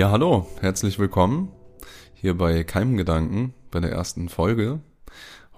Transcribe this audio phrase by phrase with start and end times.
[0.00, 1.52] Ja, hallo, herzlich willkommen
[2.14, 4.80] hier bei Keimgedanken bei der ersten Folge.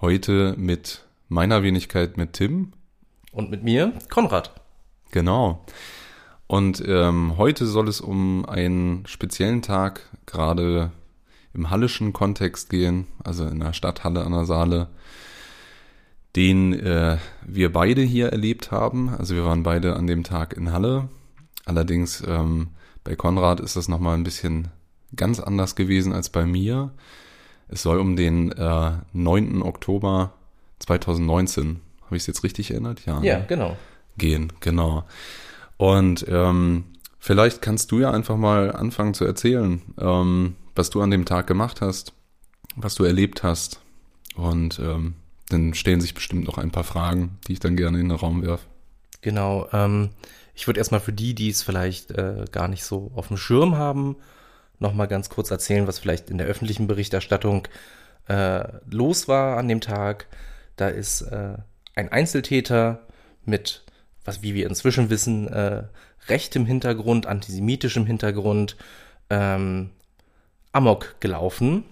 [0.01, 2.73] Heute mit meiner Wenigkeit mit Tim.
[3.31, 4.51] Und mit mir, Konrad.
[5.13, 5.65] Genau.
[6.49, 10.91] Und ähm, heute soll es um einen speziellen Tag gerade
[11.55, 14.89] im hallischen Kontext gehen, also in der Stadthalle an der Saale,
[16.35, 19.09] den äh, wir beide hier erlebt haben.
[19.09, 21.09] Also wir waren beide an dem Tag in Halle.
[21.65, 22.71] Allerdings ähm,
[23.05, 24.69] bei Konrad ist das nochmal ein bisschen
[25.15, 26.93] ganz anders gewesen als bei mir.
[27.69, 29.63] Es soll um den äh, 9.
[29.63, 30.33] Oktober
[30.81, 33.05] 2019, habe ich es jetzt richtig erinnert?
[33.07, 33.47] Ja, ja ne?
[33.49, 33.77] genau.
[34.19, 35.05] Gehen, genau.
[35.79, 36.85] Und ähm,
[37.19, 41.47] vielleicht kannst du ja einfach mal anfangen zu erzählen, ähm, was du an dem Tag
[41.47, 42.13] gemacht hast,
[42.77, 43.81] was du erlebt hast.
[44.35, 45.15] Und ähm,
[45.49, 48.43] dann stellen sich bestimmt noch ein paar Fragen, die ich dann gerne in den Raum
[48.43, 48.67] werfe.
[49.21, 49.69] Genau.
[49.73, 50.11] Ähm,
[50.55, 53.77] ich würde erstmal für die, die es vielleicht äh, gar nicht so auf dem Schirm
[53.77, 54.17] haben,
[54.79, 57.69] nochmal ganz kurz erzählen, was vielleicht in der öffentlichen Berichterstattung
[58.29, 60.27] äh, los war an dem Tag.
[60.77, 61.57] Da ist äh,
[61.95, 63.07] ein Einzeltäter
[63.45, 63.85] mit
[64.25, 65.85] was wie wir inzwischen wissen, äh,
[66.29, 68.77] rechtem Hintergrund, antisemitischem Hintergrund,
[69.31, 69.91] ähm,
[70.73, 71.85] Amok gelaufen.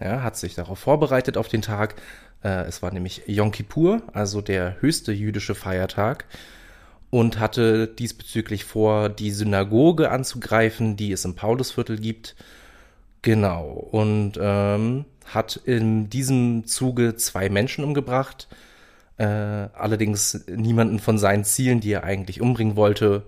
[0.00, 1.94] Ja, hat sich darauf vorbereitet auf den Tag.
[2.42, 6.24] Äh, es war nämlich Yom Kippur, also der höchste jüdische Feiertag.
[7.14, 12.34] Und hatte diesbezüglich vor, die Synagoge anzugreifen, die es im Paulusviertel gibt.
[13.22, 13.68] Genau.
[13.68, 18.48] Und ähm, hat in diesem Zuge zwei Menschen umgebracht
[19.16, 23.22] äh, allerdings niemanden von seinen Zielen, die er eigentlich umbringen wollte,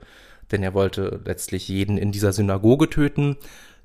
[0.50, 3.36] denn er wollte letztlich jeden in dieser Synagoge töten.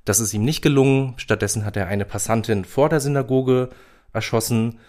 [0.05, 1.13] Das ist ihm nicht gelungen.
[1.17, 3.69] Stattdessen hat er eine Passantin vor der Synagoge
[4.13, 4.79] erschossen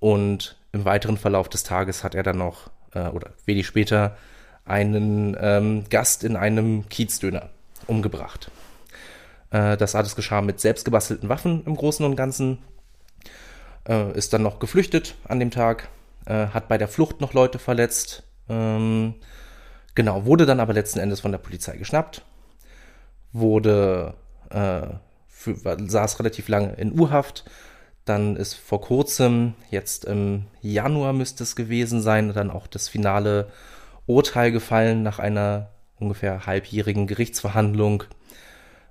[0.00, 4.16] und im weiteren Verlauf des Tages hat er dann noch, äh, oder wenig später,
[4.64, 7.50] einen ähm, Gast in einem Kiezdöner
[7.86, 8.50] umgebracht.
[9.50, 12.58] Äh, das alles geschah mit selbstgebastelten Waffen im Großen und Ganzen.
[13.86, 15.88] Äh, ist dann noch geflüchtet an dem Tag,
[16.26, 18.22] äh, hat bei der Flucht noch Leute verletzt.
[18.48, 19.14] Ähm,
[19.94, 22.24] genau, wurde dann aber letzten Endes von der Polizei geschnappt,
[23.32, 24.14] wurde,
[24.50, 24.86] äh,
[25.28, 27.44] für, saß relativ lange in U-Haft.
[28.06, 33.50] Dann ist vor kurzem, jetzt im Januar müsste es gewesen sein, dann auch das finale
[34.06, 38.04] Urteil gefallen nach einer ungefähr halbjährigen Gerichtsverhandlung.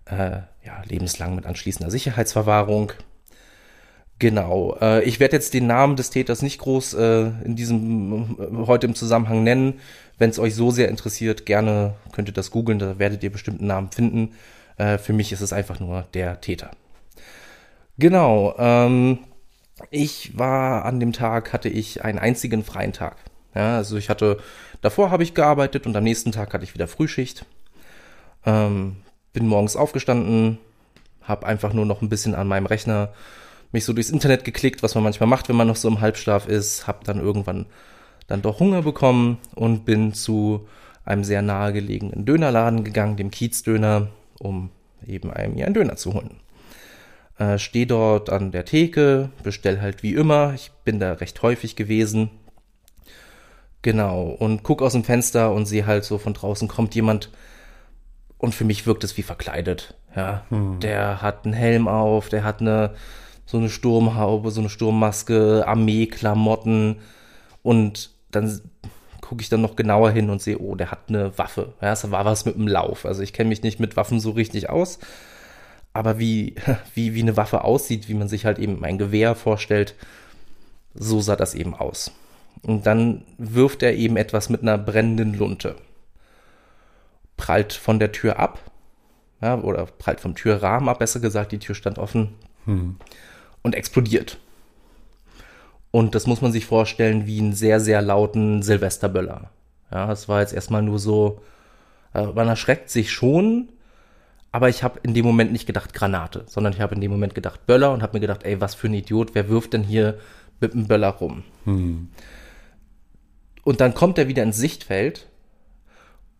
[0.06, 2.94] Äh, ja, lebenslang mit anschließender Sicherheitsverwahrung.
[4.20, 4.78] Genau.
[4.80, 8.88] Äh, ich werde jetzt den Namen des Täters nicht groß äh, in diesem äh, heute
[8.88, 9.80] im Zusammenhang nennen.
[10.18, 13.60] Wenn es euch so sehr interessiert, gerne könnt ihr das googeln, da werdet ihr bestimmt
[13.60, 14.34] einen Namen finden.
[14.78, 16.72] Äh, für mich ist es einfach nur der Täter.
[17.98, 18.56] Genau.
[18.58, 19.20] Ähm,
[19.90, 23.18] ich war an dem Tag, hatte ich einen einzigen freien Tag.
[23.56, 24.38] Ja, also ich hatte,
[24.82, 27.46] davor habe ich gearbeitet und am nächsten Tag hatte ich wieder Frühschicht.
[28.46, 28.98] Ähm,
[29.32, 30.58] bin morgens aufgestanden,
[31.22, 33.14] habe einfach nur noch ein bisschen an meinem Rechner
[33.72, 36.48] mich so durchs Internet geklickt, was man manchmal macht, wenn man noch so im Halbschlaf
[36.48, 37.66] ist, hab dann irgendwann
[38.28, 40.68] dann doch Hunger bekommen und bin zu
[41.06, 44.08] einem sehr nahegelegenen Dönerladen gegangen, dem Kiezdöner,
[44.40, 44.70] um
[45.06, 46.40] eben einem mir einen Döner zu holen.
[47.38, 50.54] Äh, Stehe dort an der Theke, bestell halt wie immer.
[50.54, 52.30] Ich bin da recht häufig gewesen.
[53.84, 57.30] Genau, und guck aus dem Fenster und sehe halt so von draußen kommt jemand
[58.38, 59.96] und für mich wirkt es wie verkleidet.
[60.16, 60.80] Ja, hm.
[60.80, 62.96] der hat einen Helm auf, der hat eine
[63.46, 67.02] so eine Sturmhaube, so eine Sturmmaske, Armeeklamotten
[67.62, 68.62] und dann
[69.20, 71.74] gucke ich dann noch genauer hin und sehe, oh, der hat eine Waffe.
[71.82, 73.06] Ja, es war was mit dem Lauf.
[73.06, 75.00] Also ich kenne mich nicht mit Waffen so richtig aus,
[75.92, 76.56] aber wie,
[76.94, 79.96] wie, wie eine Waffe aussieht, wie man sich halt eben ein Gewehr vorstellt,
[80.94, 82.12] so sah das eben aus.
[82.62, 85.76] Und dann wirft er eben etwas mit einer brennenden Lunte.
[87.36, 88.60] Prallt von der Tür ab,
[89.42, 92.36] ja, oder prallt vom Türrahmen ab, besser gesagt, die Tür stand offen.
[92.66, 92.98] Hm
[93.64, 94.38] und explodiert.
[95.90, 99.50] Und das muss man sich vorstellen wie einen sehr, sehr lauten Silvesterböller.
[99.92, 101.42] Ja, es war jetzt erstmal nur so,
[102.14, 103.70] äh, man erschreckt sich schon,
[104.52, 107.36] aber ich habe in dem Moment nicht gedacht Granate, sondern ich habe in dem Moment
[107.36, 110.20] gedacht Böller und habe mir gedacht, ey, was für ein Idiot, wer wirft denn hier
[110.60, 111.44] mit einem Böller rum?
[111.66, 112.10] Hm.
[113.64, 115.28] Und dann kommt er wieder ins Sichtfeld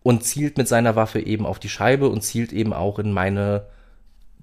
[0.02, 3.66] und zielt mit seiner Waffe eben auf die Scheibe und zielt eben auch in meine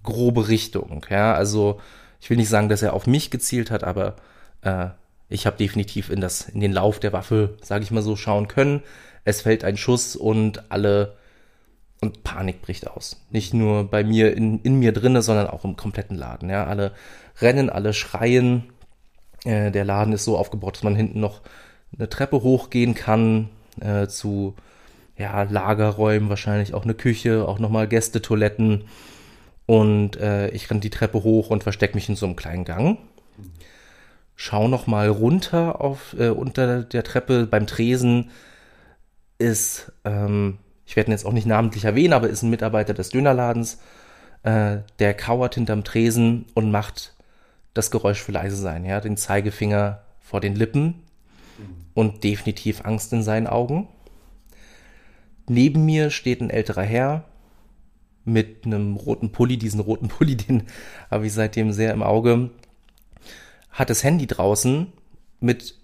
[0.03, 1.05] grobe Richtung.
[1.09, 1.79] Ja, also
[2.19, 4.15] ich will nicht sagen, dass er auf mich gezielt hat, aber
[4.61, 4.87] äh,
[5.29, 8.47] ich habe definitiv in, das, in den Lauf der Waffe, sage ich mal so, schauen
[8.47, 8.81] können.
[9.23, 11.15] Es fällt ein Schuss und alle
[12.01, 13.23] und Panik bricht aus.
[13.29, 16.49] Nicht nur bei mir in, in mir drinne, sondern auch im kompletten Laden.
[16.49, 16.93] Ja, alle
[17.39, 18.73] rennen, alle schreien.
[19.45, 21.41] Äh, der Laden ist so aufgebaut, dass man hinten noch
[21.97, 23.49] eine Treppe hochgehen kann
[23.79, 24.55] äh, zu
[25.17, 28.85] ja, Lagerräumen, wahrscheinlich auch eine Küche, auch nochmal Gästetoiletten.
[29.65, 32.97] Und äh, ich renne die Treppe hoch und verstecke mich in so einem kleinen Gang.
[34.35, 38.31] Schau noch mal runter auf äh, unter der Treppe beim Tresen
[39.37, 43.09] ist, ähm, ich werde ihn jetzt auch nicht namentlich erwähnen, aber ist ein Mitarbeiter des
[43.09, 43.79] Dönerladens,
[44.43, 47.13] äh, der kauert hinterm Tresen und macht
[47.73, 51.03] das Geräusch für leise sein, ja, den Zeigefinger vor den Lippen
[51.93, 53.87] und definitiv Angst in seinen Augen.
[55.47, 57.25] Neben mir steht ein älterer Herr
[58.23, 60.63] mit einem roten Pulli, diesen roten Pulli, den
[61.09, 62.51] habe ich seitdem sehr im Auge,
[63.71, 64.87] hat das Handy draußen
[65.39, 65.75] mit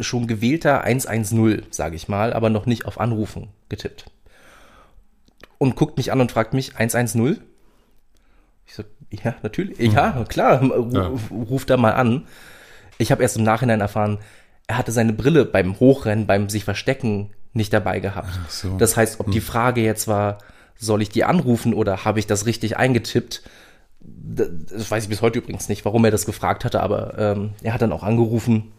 [0.00, 4.10] schon gewählter 110, sage ich mal, aber noch nicht auf Anrufen getippt.
[5.58, 7.38] Und guckt mich an und fragt mich, 110?
[8.66, 9.78] Ich so, ja, natürlich.
[9.78, 11.12] Ja, klar, ruf, ja.
[11.30, 12.26] ruf da mal an.
[12.98, 14.18] Ich habe erst im Nachhinein erfahren,
[14.66, 18.38] er hatte seine Brille beim Hochrennen, beim sich verstecken nicht dabei gehabt.
[18.48, 18.76] So.
[18.76, 19.32] Das heißt, ob hm.
[19.32, 20.38] die Frage jetzt war,
[20.76, 23.42] soll ich die anrufen oder habe ich das richtig eingetippt?
[24.00, 27.72] Das weiß ich bis heute übrigens nicht, warum er das gefragt hatte, aber ähm, er
[27.72, 28.72] hat dann auch angerufen.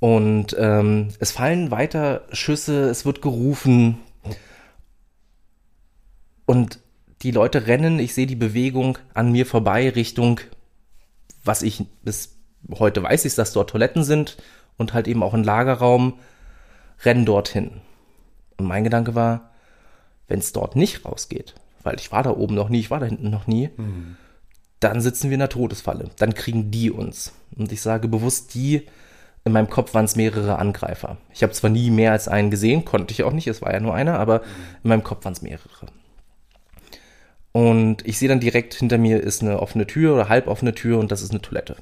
[0.00, 3.98] Und ähm, es fallen weiter Schüsse, es wird gerufen.
[6.44, 6.80] Und
[7.22, 10.40] die Leute rennen, ich sehe die Bewegung an mir vorbei Richtung,
[11.44, 12.35] was ich bis
[12.78, 14.36] heute weiß, ist, dass dort Toiletten sind
[14.76, 16.14] und halt eben auch ein Lagerraum,
[17.04, 17.80] rennen dorthin.
[18.56, 19.50] Und mein Gedanke war,
[20.28, 23.06] wenn es dort nicht rausgeht, weil ich war da oben noch nie, ich war da
[23.06, 24.16] hinten noch nie, mhm.
[24.80, 26.10] dann sitzen wir in der Todesfalle.
[26.16, 27.32] Dann kriegen die uns.
[27.56, 28.86] Und ich sage bewusst die,
[29.44, 31.18] in meinem Kopf waren es mehrere Angreifer.
[31.32, 33.78] Ich habe zwar nie mehr als einen gesehen, konnte ich auch nicht, es war ja
[33.78, 34.42] nur einer, aber
[34.82, 35.86] in meinem Kopf waren es mehrere.
[37.52, 41.12] Und ich sehe dann direkt hinter mir ist eine offene Tür oder halboffene Tür und
[41.12, 41.76] das ist eine Toilette.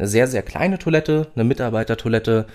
[0.00, 2.46] Eine sehr, sehr kleine Toilette, eine Mitarbeitertoilette.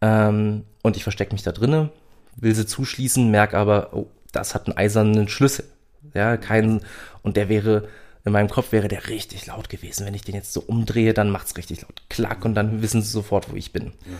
[0.00, 1.90] Ähm, und ich verstecke mich da drinnen,
[2.34, 5.66] will sie zuschließen, merke aber, oh, das hat einen eisernen Schlüssel.
[6.14, 6.80] Ja, keinen,
[7.22, 7.86] und der wäre,
[8.24, 10.04] in meinem Kopf wäre der richtig laut gewesen.
[10.04, 12.02] Wenn ich den jetzt so umdrehe, dann macht's richtig laut.
[12.08, 13.92] Klack, und dann wissen sie sofort, wo ich bin.
[14.04, 14.16] Ja.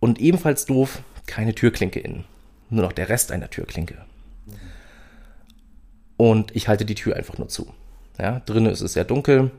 [0.00, 2.26] Und ebenfalls doof, keine Türklinke innen.
[2.68, 3.96] Nur noch der Rest einer Türklinke.
[6.18, 7.72] Und ich halte die Tür einfach nur zu.
[8.18, 9.50] Ja, drinnen ist es sehr dunkel.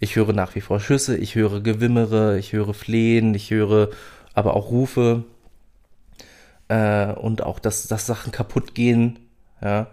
[0.00, 3.90] Ich höre nach wie vor Schüsse, ich höre Gewimmere, ich höre Flehen, ich höre
[4.32, 5.24] aber auch Rufe
[6.68, 9.18] äh, und auch, dass, dass Sachen kaputt gehen.
[9.62, 9.88] Ja.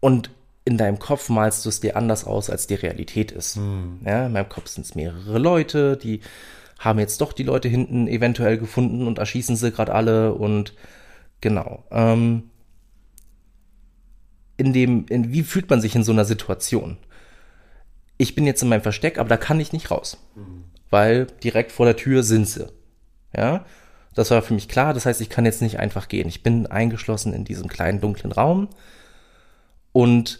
[0.00, 0.30] Und
[0.64, 3.56] in deinem Kopf malst du es dir anders aus, als die Realität ist.
[3.56, 4.00] Mhm.
[4.04, 6.20] Ja, in meinem Kopf sind es mehrere Leute, die
[6.78, 10.74] haben jetzt doch die Leute hinten eventuell gefunden und erschießen sie gerade alle und
[11.40, 11.84] genau.
[11.90, 12.50] Ähm,
[14.56, 16.98] in dem, in, wie fühlt man sich in so einer Situation?
[18.22, 20.62] Ich bin jetzt in meinem Versteck, aber da kann ich nicht raus, mhm.
[20.90, 22.68] weil direkt vor der Tür sind sie.
[23.36, 23.64] Ja,
[24.14, 24.94] das war für mich klar.
[24.94, 26.28] Das heißt, ich kann jetzt nicht einfach gehen.
[26.28, 28.68] Ich bin eingeschlossen in diesem kleinen dunklen Raum
[29.90, 30.38] und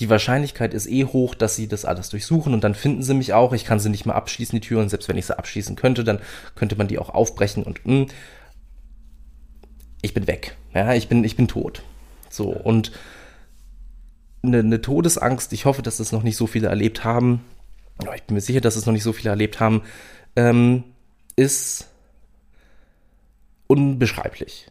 [0.00, 3.32] die Wahrscheinlichkeit ist eh hoch, dass sie das alles durchsuchen und dann finden sie mich
[3.32, 3.52] auch.
[3.52, 6.02] Ich kann sie nicht mal abschließen, die Tür, und selbst wenn ich sie abschließen könnte,
[6.02, 6.18] dann
[6.56, 8.06] könnte man die auch aufbrechen und mh, hm,
[10.02, 10.56] ich bin weg.
[10.74, 11.82] Ja, ich bin, ich bin tot.
[12.28, 12.90] So, und
[14.42, 17.44] eine, eine Todesangst, ich hoffe, dass das noch nicht so viele erlebt haben,
[18.14, 19.82] ich bin mir sicher, dass es noch nicht so viele erlebt haben,
[20.36, 20.84] ähm,
[21.36, 21.88] ist
[23.66, 24.68] unbeschreiblich.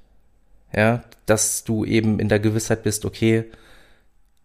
[0.73, 3.45] Ja, dass du eben in der Gewissheit bist, okay,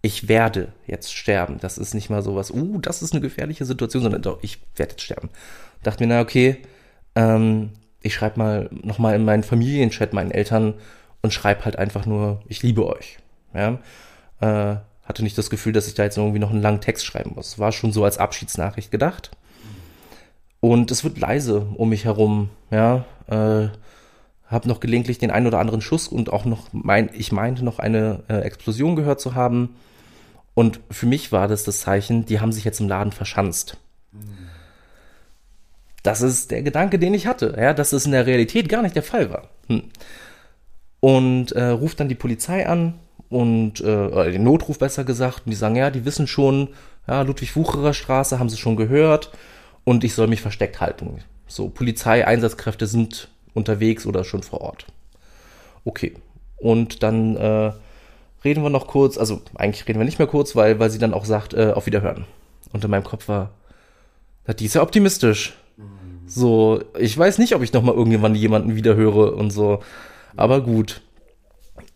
[0.01, 1.59] ich werde jetzt sterben.
[1.61, 4.93] Das ist nicht mal sowas, uh, das ist eine gefährliche Situation, sondern doch, ich werde
[4.93, 5.31] jetzt sterben.
[5.83, 6.59] Dachte mir, na okay,
[7.15, 7.71] ähm,
[8.03, 10.75] ich schreibe mal nochmal in meinen Familienchat meinen Eltern
[11.23, 13.19] und schreibe halt einfach nur, ich liebe euch.
[13.55, 13.79] Ja,
[14.41, 17.33] äh, hatte nicht das Gefühl, dass ich da jetzt irgendwie noch einen langen Text schreiben
[17.35, 17.59] muss.
[17.59, 19.31] War schon so als Abschiedsnachricht gedacht.
[20.61, 23.05] Und es wird leise um mich herum, ja.
[23.27, 23.69] Äh,
[24.47, 27.79] habe noch gelegentlich den einen oder anderen Schuss und auch noch mein, ich meinte noch
[27.79, 29.77] eine äh, Explosion gehört zu haben.
[30.55, 33.77] Und für mich war das das Zeichen, die haben sich jetzt im Laden verschanzt.
[36.03, 38.95] Das ist der Gedanke, den ich hatte, ja, dass es in der Realität gar nicht
[38.95, 39.49] der Fall war.
[39.69, 39.85] Hm.
[41.01, 42.95] Und äh, ruft dann die Polizei an
[43.29, 46.69] und äh, den Notruf besser gesagt, und die sagen, ja, die wissen schon,
[47.07, 49.33] ja, Ludwig-Wucherer Straße haben sie schon gehört
[49.85, 51.19] und ich soll mich versteckt halten.
[51.47, 54.87] So, Polizeieinsatzkräfte sind unterwegs oder schon vor Ort.
[55.85, 56.15] Okay.
[56.57, 57.73] Und dann äh,
[58.45, 61.13] reden wir noch kurz, also eigentlich reden wir nicht mehr kurz, weil, weil sie dann
[61.13, 62.25] auch sagt, äh, auf Wiederhören.
[62.73, 63.51] Und in meinem Kopf war,
[64.59, 65.55] die ist ja optimistisch.
[66.27, 69.81] So, ich weiß nicht, ob ich noch mal irgendwann jemanden wiederhöre und so.
[70.37, 71.03] Aber gut.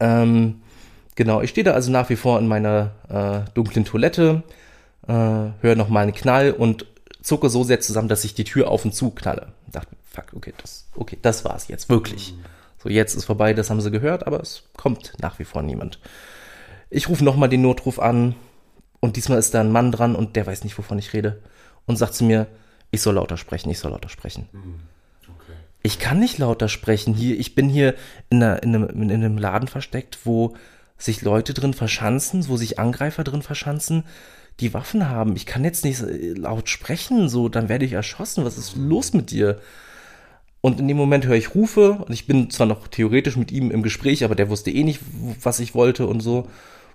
[0.01, 0.61] Ähm,
[1.19, 4.45] genau, ich stehe da also nach wie vor in meiner äh, dunklen Toilette,
[5.07, 6.87] äh, höre noch mal einen Knall und
[7.21, 9.53] zucke so sehr zusammen, dass ich die Tür auf und zu knalle.
[9.67, 12.35] Ich dachte, fuck, okay, das, okay, das war's jetzt, wirklich.
[12.81, 15.99] So, jetzt ist vorbei, das haben sie gehört, aber es kommt nach wie vor niemand.
[16.89, 18.37] Ich rufe nochmal den Notruf an
[19.01, 21.43] und diesmal ist da ein Mann dran und der weiß nicht, wovon ich rede.
[21.85, 22.47] Und sagt zu mir,
[22.93, 24.49] ich soll lauter sprechen, ich soll lauter sprechen.
[25.25, 25.59] Okay.
[25.83, 27.39] Ich kann nicht lauter sprechen hier.
[27.41, 27.97] Ich bin hier
[28.31, 30.55] in, einer, in, einem, in einem Laden versteckt, wo
[30.99, 34.05] sich Leute drin verschanzen, wo sich Angreifer drin verschanzen,
[34.61, 35.37] die Waffen haben.
[35.37, 36.03] Ich kann jetzt nicht
[36.37, 38.45] laut sprechen, so, dann werde ich erschossen.
[38.45, 39.61] Was ist los mit dir?
[40.61, 43.71] Und in dem Moment höre ich Rufe und ich bin zwar noch theoretisch mit ihm
[43.71, 45.01] im Gespräch, aber der wusste eh nicht,
[45.41, 46.49] was ich wollte und so.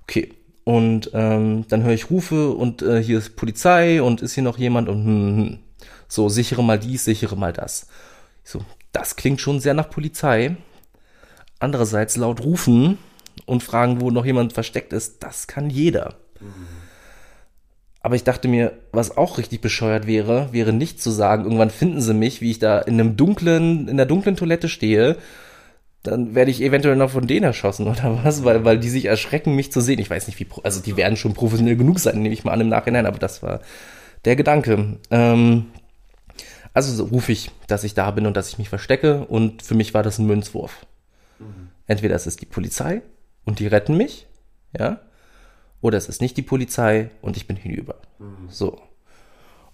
[0.04, 0.34] Okay.
[0.66, 4.58] Und ähm, dann höre ich Rufe und äh, hier ist Polizei und ist hier noch
[4.58, 5.60] jemand und hm, hm.
[6.08, 7.88] so, sichere mal dies, sichere mal das.
[8.46, 8.62] Ich so,
[8.94, 10.56] das klingt schon sehr nach Polizei.
[11.60, 12.98] Andererseits laut rufen
[13.46, 16.16] und fragen, wo noch jemand versteckt ist, das kann jeder.
[18.02, 22.02] Aber ich dachte mir, was auch richtig bescheuert wäre, wäre nicht zu sagen, irgendwann finden
[22.02, 25.18] sie mich, wie ich da in einem dunklen, in der dunklen Toilette stehe,
[26.04, 29.56] dann werde ich eventuell noch von denen erschossen oder was, weil, weil die sich erschrecken,
[29.56, 30.00] mich zu sehen.
[30.00, 32.62] Ich weiß nicht, wie, also die werden schon professionell genug sein, nehme ich mal an
[32.62, 33.62] im Nachhinein, aber das war
[34.26, 34.98] der Gedanke.
[35.10, 35.68] Ähm,
[36.74, 39.76] also so rufe ich, dass ich da bin und dass ich mich verstecke und für
[39.76, 40.86] mich war das ein Münzwurf.
[41.88, 43.02] Entweder es ist die Polizei
[43.46, 44.28] und die retten mich,
[44.78, 45.00] ja,
[45.82, 47.96] oder es ist nicht die Polizei und ich bin hinüber.
[48.50, 48.82] So.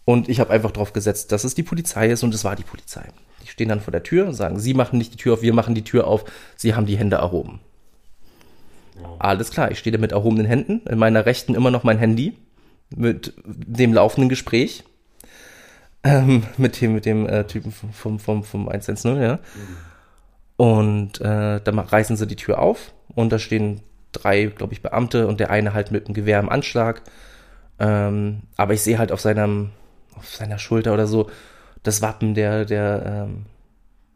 [0.06, 2.64] Und ich habe einfach drauf gesetzt, dass es die Polizei ist und es war die
[2.64, 3.04] Polizei.
[3.44, 5.54] Die stehen dann vor der Tür und sagen, sie machen nicht die Tür auf, wir
[5.54, 7.60] machen die Tür auf, sie haben die Hände erhoben.
[9.20, 12.36] Alles klar, ich stehe da mit erhobenen Händen, in meiner rechten immer noch mein Handy,
[12.90, 14.84] mit dem laufenden Gespräch,
[16.04, 19.40] ähm, mit dem, mit dem äh, Typen vom, vom, vom 110, ja.
[20.60, 23.80] Und äh, dann reißen sie die Tür auf und da stehen
[24.12, 27.02] drei, glaube ich, Beamte und der eine halt mit dem Gewehr im Anschlag.
[27.80, 29.70] Ähm, aber ich sehe halt auf seinem,
[30.18, 31.30] auf seiner Schulter oder so
[31.84, 33.46] das Wappen der, der ähm,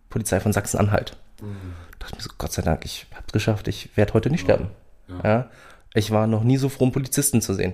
[0.10, 1.16] Polizei von Sachsen-Anhalt.
[1.42, 1.76] Mhm.
[1.98, 4.68] dachte mir so, Gott sei Dank, ich hab's geschafft, ich werde heute nicht sterben.
[5.08, 5.22] Ja.
[5.24, 5.50] Ja.
[5.94, 7.72] Ich war noch nie so froh, einen Polizisten zu sehen.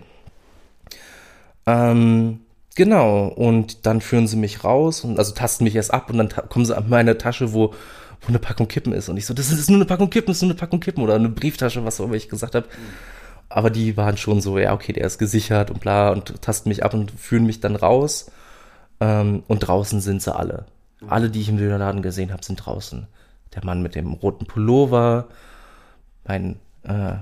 [1.66, 2.42] Ähm,
[2.76, 6.30] genau, und dann führen sie mich raus und also tasten mich erst ab und dann
[6.50, 7.74] kommen sie an meine Tasche, wo,
[8.22, 9.10] wo eine Packung Kippen ist.
[9.10, 11.04] Und ich so, das ist nur eine Packung Kippen, das ist nur eine Packung Kippen
[11.04, 12.68] oder eine Brieftasche, was auch immer ich gesagt habe.
[13.50, 16.84] Aber die waren schon so, ja, okay, der ist gesichert und bla und tasten mich
[16.84, 18.32] ab und führen mich dann raus.
[19.00, 20.66] Ähm, und draußen sind sie alle.
[21.08, 23.08] Alle, die ich im Dönerladen gesehen habe, sind draußen.
[23.56, 25.30] Der Mann mit dem roten Pullover,
[26.26, 27.14] mein, äh,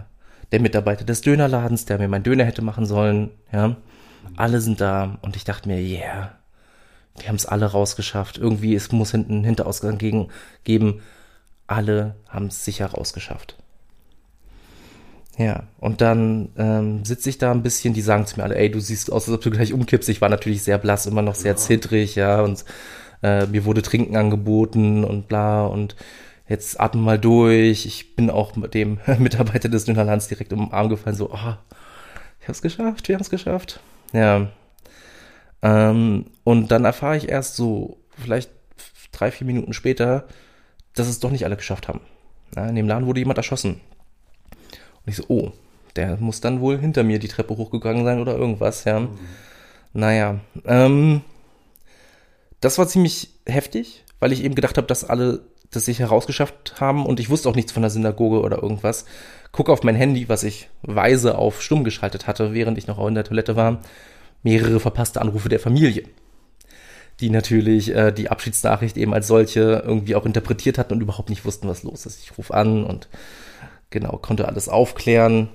[0.51, 3.75] der Mitarbeiter des Dönerladens, der mir meinen Döner hätte machen sollen, ja.
[4.35, 6.36] Alle sind da und ich dachte mir, yeah,
[7.17, 8.37] wir haben es alle rausgeschafft.
[8.37, 10.29] Irgendwie, es muss hinten einen Hinterausgang gegen,
[10.63, 11.01] geben.
[11.65, 13.57] Alle haben es sicher rausgeschafft.
[15.37, 18.71] Ja, und dann ähm, sitze ich da ein bisschen, die sagen zu mir alle, ey,
[18.71, 20.09] du siehst aus, als ob du gleich umkippst.
[20.09, 22.65] Ich war natürlich sehr blass, immer noch sehr zittrig, ja, und
[23.21, 25.95] äh, mir wurde Trinken angeboten und bla und
[26.47, 27.85] jetzt atme mal durch.
[27.85, 31.53] Ich bin auch mit dem Mitarbeiter des Dönerlands direkt um den Arm gefallen, so, oh,
[32.41, 33.79] ich hab's geschafft, wir haben's geschafft.
[34.13, 34.47] Ja.
[35.61, 38.49] Ähm, und dann erfahre ich erst so, vielleicht
[39.11, 40.29] drei, vier Minuten später,
[40.95, 41.99] dass es doch nicht alle geschafft haben.
[42.55, 43.81] Ja, in dem Laden wurde jemand erschossen.
[44.53, 45.51] Und ich so, oh,
[45.97, 49.09] der muss dann wohl hinter mir die Treppe hochgegangen sein oder irgendwas, ja.
[49.91, 51.19] Naja, ähm,
[52.61, 57.05] das war ziemlich heftig, weil ich eben gedacht habe, dass alle das sich herausgeschafft haben
[57.05, 59.03] und ich wusste auch nichts von der Synagoge oder irgendwas.
[59.51, 63.15] Guck auf mein Handy, was ich weise auf stumm geschaltet hatte, während ich noch in
[63.15, 63.81] der Toilette war.
[64.43, 66.03] Mehrere verpasste Anrufe der Familie,
[67.19, 71.45] die natürlich äh, die Abschiedsnachricht eben als solche irgendwie auch interpretiert hatten und überhaupt nicht
[71.45, 72.21] wussten, was los ist.
[72.21, 73.07] Ich rufe an und
[73.89, 75.49] genau, konnte alles aufklären.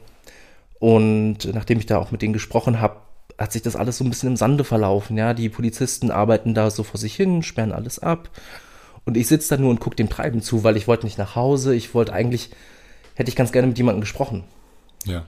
[0.78, 2.96] Und nachdem ich da auch mit denen gesprochen habe,
[3.38, 5.16] hat sich das alles so ein bisschen im Sande verlaufen.
[5.16, 8.30] Ja, die Polizisten arbeiten da so vor sich hin, sperren alles ab.
[9.04, 11.36] Und ich sitze da nur und gucke dem Treiben zu, weil ich wollte nicht nach
[11.36, 11.74] Hause.
[11.74, 12.50] Ich wollte eigentlich,
[13.14, 14.44] hätte ich ganz gerne mit jemandem gesprochen.
[15.04, 15.26] Ja.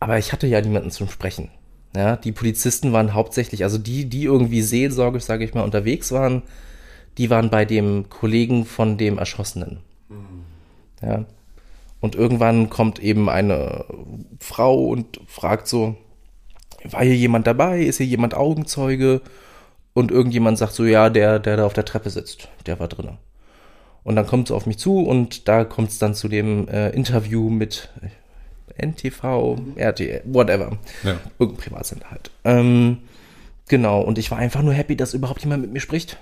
[0.00, 1.50] Aber ich hatte ja niemanden zum Sprechen.
[1.96, 6.42] Ja, die Polizisten waren hauptsächlich, also die, die irgendwie seelsorgisch, sage ich mal, unterwegs waren,
[7.16, 9.78] die waren bei dem Kollegen von dem Erschossenen.
[11.00, 11.24] Ja.
[12.00, 13.86] Und irgendwann kommt eben eine
[14.38, 15.96] Frau und fragt so,
[16.84, 17.80] war hier jemand dabei?
[17.80, 19.22] Ist hier jemand Augenzeuge?
[19.94, 23.16] Und irgendjemand sagt so, ja, der, der da auf der Treppe sitzt, der war drinnen.
[24.04, 26.90] Und dann kommt sie auf mich zu und da kommt es dann zu dem äh,
[26.90, 27.88] Interview mit
[28.78, 30.78] NTV, RTL, whatever.
[31.02, 31.18] Ja.
[31.38, 32.30] Irgendein Privatsender halt.
[32.44, 32.98] Ähm,
[33.68, 36.18] genau, und ich war einfach nur happy, dass überhaupt jemand mit mir spricht.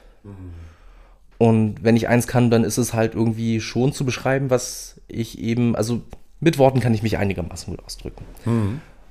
[1.39, 5.39] Und wenn ich eins kann, dann ist es halt irgendwie schon zu beschreiben, was ich
[5.39, 6.03] eben, also
[6.41, 8.25] mit Worten kann ich mich einigermaßen gut ausdrücken.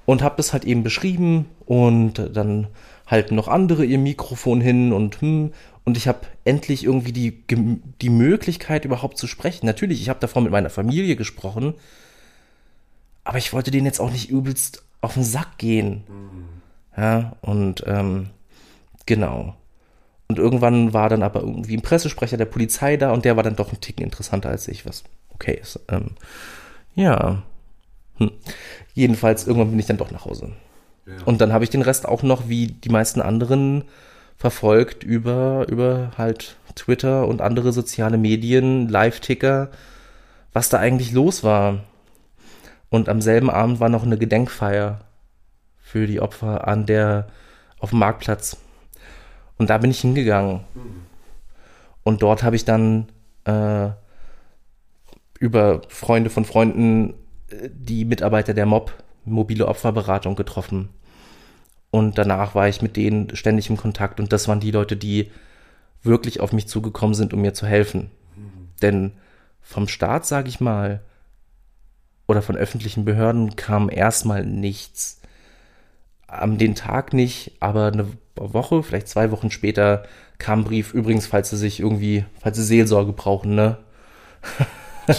[0.05, 2.67] Und habe das halt eben beschrieben und dann
[3.07, 5.51] halten noch andere ihr Mikrofon hin und hm,
[5.85, 7.43] und ich habe endlich irgendwie die,
[8.01, 9.65] die Möglichkeit überhaupt zu sprechen.
[9.65, 11.73] Natürlich, ich habe davor mit meiner Familie gesprochen,
[13.23, 16.03] aber ich wollte denen jetzt auch nicht übelst auf den Sack gehen.
[16.95, 18.29] Ja, und ähm,
[19.05, 19.55] genau.
[20.27, 23.55] Und irgendwann war dann aber irgendwie ein Pressesprecher der Polizei da und der war dann
[23.55, 25.03] doch ein Ticken interessanter als ich, was
[25.33, 25.79] okay ist.
[25.89, 26.11] Ähm,
[26.95, 27.43] ja.
[28.17, 28.31] Hm.
[28.93, 30.51] Jedenfalls, irgendwann bin ich dann doch nach Hause.
[31.05, 31.13] Ja.
[31.25, 33.83] Und dann habe ich den Rest auch noch, wie die meisten anderen,
[34.37, 39.69] verfolgt über, über halt Twitter und andere soziale Medien, Live-Ticker,
[40.53, 41.83] was da eigentlich los war.
[42.93, 44.99] Und am selben Abend war noch eine Gedenkfeier
[45.77, 47.25] für die Opfer an der,
[47.79, 48.57] auf dem Marktplatz.
[49.57, 50.59] Und da bin ich hingegangen.
[52.03, 53.07] Und dort habe ich dann
[53.45, 53.89] äh,
[55.39, 57.15] über Freunde von Freunden
[57.49, 58.93] äh, die Mitarbeiter der MOB,
[59.25, 60.89] mobile Opferberatung, getroffen.
[61.89, 64.19] Und danach war ich mit denen ständig im Kontakt.
[64.19, 65.31] Und das waren die Leute, die
[66.03, 68.11] wirklich auf mich zugekommen sind, um mir zu helfen.
[68.83, 69.13] Denn
[69.61, 71.01] vom Staat, sage ich mal,
[72.27, 75.21] oder von öffentlichen Behörden kam erstmal nichts.
[76.27, 80.03] Am den Tag nicht, aber eine Woche, vielleicht zwei Wochen später
[80.39, 83.77] kam ein Brief, übrigens, falls sie sich irgendwie, falls sie Seelsorge brauchen, ne?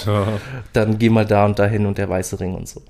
[0.07, 0.41] Ja.
[0.73, 2.83] Dann geh mal da und dahin und der weiße Ring und so.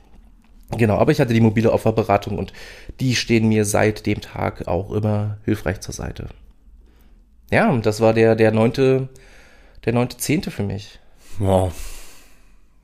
[0.71, 2.53] Genau, aber ich hatte die mobile Opferberatung und
[3.01, 6.29] die stehen mir seit dem Tag auch immer hilfreich zur Seite.
[7.51, 9.09] Ja, und das war der, der neunte,
[9.85, 10.99] der neunte Zehnte für mich.
[11.39, 11.73] Wow.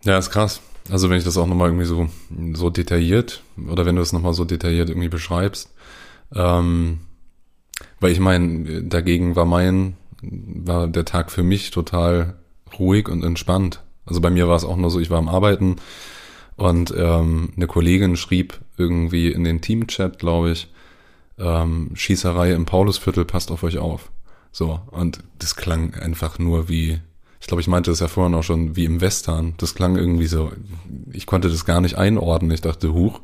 [0.04, 0.60] Ja, ist krass.
[0.88, 2.08] Also wenn ich das auch nochmal irgendwie so,
[2.54, 5.72] so detailliert oder wenn du es nochmal so detailliert irgendwie beschreibst,
[6.34, 7.00] ähm,
[8.00, 12.34] weil ich meine, dagegen war mein, war der Tag für mich total
[12.78, 13.82] ruhig und entspannt.
[14.06, 15.76] Also bei mir war es auch nur so, ich war am Arbeiten
[16.56, 20.68] und ähm, eine Kollegin schrieb irgendwie in den Teamchat, glaube ich,
[21.38, 24.10] ähm, Schießerei im Paulusviertel, passt auf euch auf.
[24.52, 27.00] So, und das klang einfach nur wie,
[27.40, 29.54] ich glaube, ich meinte es ja vorhin auch schon, wie im Western.
[29.56, 30.52] Das klang irgendwie so,
[31.10, 32.50] ich konnte das gar nicht einordnen.
[32.50, 33.20] Ich dachte, huch,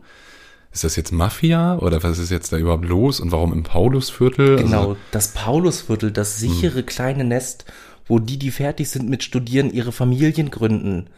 [0.73, 4.57] ist das jetzt Mafia oder was ist jetzt da überhaupt los und warum im Paulusviertel?
[4.57, 6.87] Genau, also, das Paulusviertel, das sichere mh.
[6.87, 7.67] kleine Nest,
[8.07, 11.09] wo die, die fertig sind mit Studieren, ihre Familien gründen.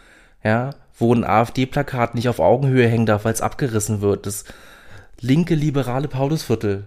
[0.42, 4.26] Ja, wo ein AfD-Plakat nicht auf Augenhöhe hängen darf, weil es abgerissen wird.
[4.26, 4.44] Das
[5.20, 6.86] linke, liberale Paulusviertel.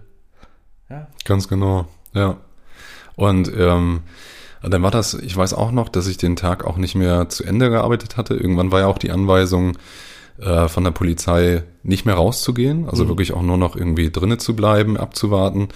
[0.90, 1.08] Ja.
[1.24, 2.36] Ganz genau, ja.
[3.16, 4.00] Und ähm,
[4.62, 7.44] dann war das, ich weiß auch noch, dass ich den Tag auch nicht mehr zu
[7.44, 8.34] Ende gearbeitet hatte.
[8.34, 9.76] Irgendwann war ja auch die Anweisung
[10.38, 13.08] äh, von der Polizei, nicht mehr rauszugehen, also mhm.
[13.08, 15.68] wirklich auch nur noch irgendwie drinnen zu bleiben, abzuwarten.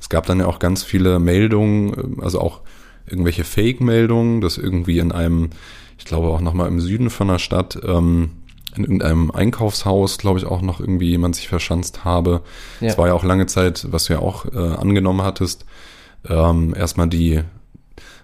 [0.00, 2.60] Es gab dann ja auch ganz viele Meldungen, also auch
[3.06, 5.50] irgendwelche Fake-Meldungen, dass irgendwie in einem,
[5.98, 8.30] ich glaube auch nochmal im Süden von der Stadt, ähm,
[8.76, 12.42] in irgendeinem Einkaufshaus, glaube ich, auch noch irgendwie jemand sich verschanzt habe.
[12.80, 12.98] Es ja.
[12.98, 15.64] war ja auch lange Zeit, was du ja auch äh, angenommen hattest,
[16.28, 17.42] ähm, erstmal die,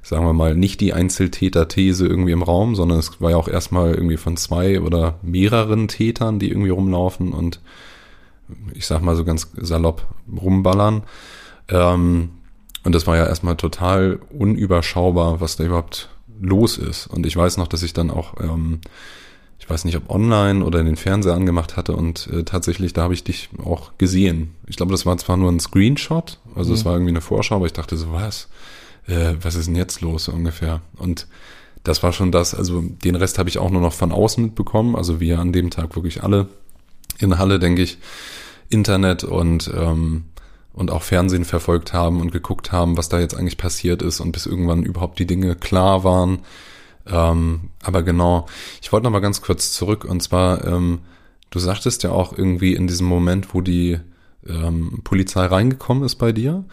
[0.03, 3.95] sagen wir mal, nicht die Einzeltäter-These irgendwie im Raum, sondern es war ja auch erstmal
[3.95, 7.61] irgendwie von zwei oder mehreren Tätern, die irgendwie rumlaufen und
[8.75, 10.07] ich sag mal so ganz salopp
[10.41, 11.03] rumballern.
[11.69, 12.31] Ähm,
[12.83, 16.09] und das war ja erstmal total unüberschaubar, was da überhaupt
[16.41, 17.07] los ist.
[17.07, 18.81] Und ich weiß noch, dass ich dann auch, ähm,
[19.59, 23.03] ich weiß nicht, ob online oder in den Fernseher angemacht hatte und äh, tatsächlich, da
[23.03, 24.55] habe ich dich auch gesehen.
[24.67, 26.89] Ich glaube, das war zwar nur ein Screenshot, also es mhm.
[26.89, 28.49] war irgendwie eine Vorschau, aber ich dachte so, was?
[29.11, 30.81] Äh, was ist denn jetzt los so ungefähr?
[30.97, 31.27] Und
[31.83, 34.97] das war schon das, also den Rest habe ich auch nur noch von außen mitbekommen,
[34.97, 36.49] also wir an dem Tag wirklich alle
[37.19, 37.99] in Halle, denke ich,
[38.69, 40.25] Internet und ähm,
[40.73, 44.31] und auch Fernsehen verfolgt haben und geguckt haben, was da jetzt eigentlich passiert ist und
[44.31, 46.39] bis irgendwann überhaupt die Dinge klar waren.
[47.07, 48.47] Ähm, aber genau,
[48.81, 51.01] ich wollte noch mal ganz kurz zurück und zwar, ähm,
[51.51, 53.99] du sagtest ja auch irgendwie in diesem Moment, wo die
[54.47, 56.65] ähm, Polizei reingekommen ist bei dir,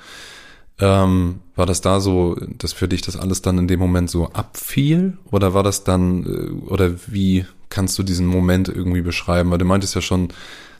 [0.79, 4.31] ähm, war das da so, dass für dich das alles dann in dem Moment so
[4.31, 5.17] abfiel?
[5.31, 9.51] Oder war das dann, äh, oder wie kannst du diesen Moment irgendwie beschreiben?
[9.51, 10.29] Weil du meintest ja schon,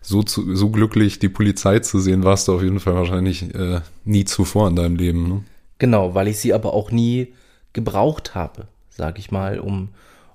[0.08, 3.82] so, zu, so glücklich, die Polizei zu sehen, warst du auf jeden Fall wahrscheinlich äh,
[4.06, 5.28] nie zuvor in deinem Leben.
[5.28, 5.44] Ne?
[5.80, 7.34] Genau, weil ich sie aber auch nie
[7.74, 9.90] gebraucht habe, sag ich mal, um,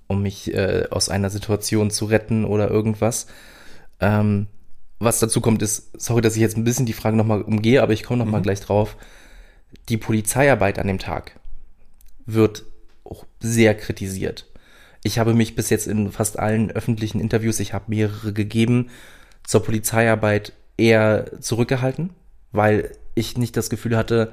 [0.09, 3.29] um mich äh, aus einer Situation zu retten oder irgendwas.
[3.99, 4.47] Ähm,
[4.99, 7.95] was dazu kommt, ist, sorry, dass ich jetzt ein bisschen die Frage nochmal umgehe, aber
[7.95, 8.45] ich komme nochmal mhm.
[8.45, 8.97] gleich drauf.
[9.89, 11.39] Die Polizeiarbeit an dem Tag
[12.27, 12.65] wird
[13.05, 14.47] auch sehr kritisiert.
[15.03, 18.91] Ich habe mich bis jetzt in fast allen öffentlichen Interviews, ich habe mehrere gegeben,
[19.45, 22.11] zur Polizeiarbeit eher zurückgehalten,
[22.53, 24.31] weil ich nicht das Gefühl hatte,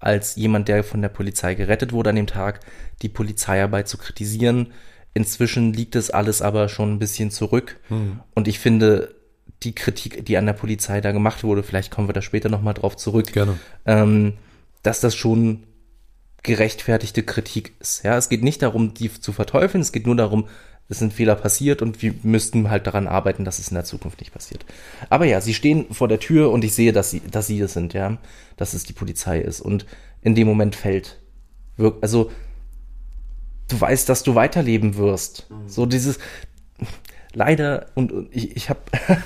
[0.00, 2.60] als jemand, der von der Polizei gerettet wurde an dem Tag,
[3.02, 4.72] die Polizeiarbeit zu kritisieren.
[5.14, 7.78] Inzwischen liegt es alles aber schon ein bisschen zurück.
[7.88, 8.20] Hm.
[8.34, 9.14] Und ich finde,
[9.62, 12.74] die Kritik, die an der Polizei da gemacht wurde, vielleicht kommen wir da später nochmal
[12.74, 13.58] drauf zurück, Gerne.
[13.86, 14.34] Ähm,
[14.82, 15.64] dass das schon
[16.42, 18.04] gerechtfertigte Kritik ist.
[18.04, 20.48] Ja, es geht nicht darum, die zu verteufeln, es geht nur darum,
[20.88, 24.20] es sind Fehler passiert und wir müssten halt daran arbeiten, dass es in der Zukunft
[24.20, 24.64] nicht passiert.
[25.10, 27.74] Aber ja, sie stehen vor der Tür und ich sehe, dass sie, dass sie es
[27.74, 28.16] sind, ja,
[28.56, 29.60] dass es die Polizei ist.
[29.60, 29.84] Und
[30.22, 31.20] in dem Moment fällt,
[32.00, 32.30] also
[33.68, 35.46] du weißt, dass du weiterleben wirst.
[35.50, 35.68] Mhm.
[35.68, 36.18] So dieses,
[37.34, 38.80] leider, und, und ich, ich habe,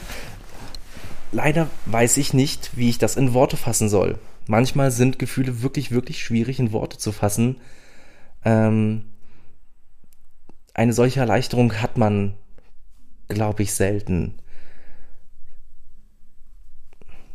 [1.33, 4.19] leider weiß ich nicht, wie ich das in Worte fassen soll.
[4.47, 7.61] Manchmal sind Gefühle wirklich, wirklich schwierig in Worte zu fassen.
[8.45, 9.05] Ähm,
[10.75, 12.35] eine solche Erleichterung hat man,
[13.29, 14.35] glaube ich, selten.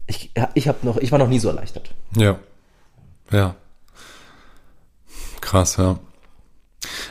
[0.08, 1.94] Ich, ich, hab noch, ich war noch nie so erleichtert.
[2.16, 2.40] Ja.
[3.32, 3.56] Ja.
[5.42, 6.00] Krass, ja.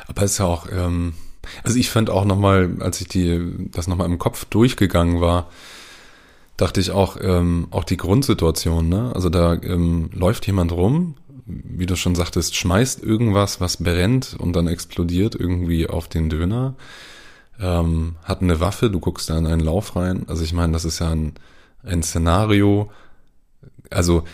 [0.08, 1.14] Aber es ist ja auch, ähm,
[1.62, 5.50] also ich fand auch nochmal, als ich die, das nochmal im Kopf durchgegangen war,
[6.56, 9.12] dachte ich auch, ähm, auch die Grundsituation, ne?
[9.14, 11.16] Also da ähm, läuft jemand rum,
[11.46, 16.74] wie du schon sagtest, schmeißt irgendwas, was brennt und dann explodiert irgendwie auf den Döner.
[17.60, 20.24] Ähm, hat eine Waffe, du guckst da in einen Lauf rein.
[20.28, 21.34] Also ich meine, das ist ja ein,
[21.84, 22.90] ein Szenario.
[23.90, 24.24] Also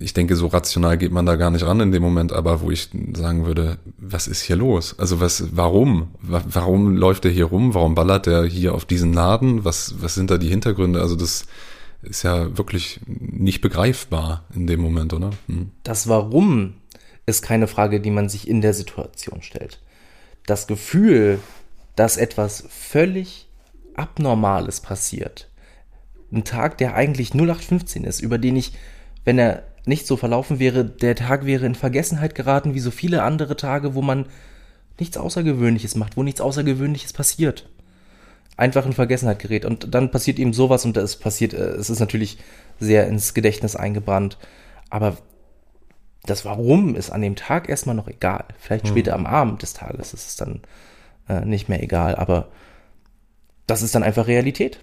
[0.00, 2.70] ich denke, so rational geht man da gar nicht ran in dem Moment, aber wo
[2.70, 4.98] ich sagen würde, was ist hier los?
[4.98, 6.08] Also was, warum?
[6.20, 7.74] Warum läuft der hier rum?
[7.74, 9.64] Warum ballert der hier auf diesen Laden?
[9.64, 11.00] Was, was sind da die Hintergründe?
[11.00, 11.46] Also das,
[12.02, 15.30] ist ja wirklich nicht begreifbar in dem Moment, oder?
[15.46, 15.70] Hm.
[15.84, 16.74] Das Warum
[17.26, 19.80] ist keine Frage, die man sich in der Situation stellt.
[20.46, 21.38] Das Gefühl,
[21.94, 23.48] dass etwas völlig
[23.94, 25.48] Abnormales passiert.
[26.32, 28.72] Ein Tag, der eigentlich 0815 ist, über den ich,
[29.24, 33.22] wenn er nicht so verlaufen wäre, der Tag wäre in Vergessenheit geraten, wie so viele
[33.22, 34.26] andere Tage, wo man
[34.98, 37.68] nichts Außergewöhnliches macht, wo nichts Außergewöhnliches passiert
[38.56, 39.64] einfach in Vergessenheit gerät.
[39.64, 42.38] Und dann passiert ihm sowas und es passiert, äh, es ist natürlich
[42.78, 44.38] sehr ins Gedächtnis eingebrannt.
[44.90, 45.16] Aber
[46.24, 48.44] das Warum ist an dem Tag erstmal noch egal.
[48.58, 48.90] Vielleicht hm.
[48.90, 50.60] später am Abend des Tages ist es dann
[51.28, 52.14] äh, nicht mehr egal.
[52.14, 52.48] Aber
[53.66, 54.80] das ist dann einfach Realität.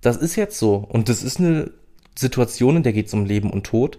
[0.00, 0.76] Das ist jetzt so.
[0.76, 1.70] Und das ist eine
[2.16, 3.98] Situation, in der geht es um Leben und Tod.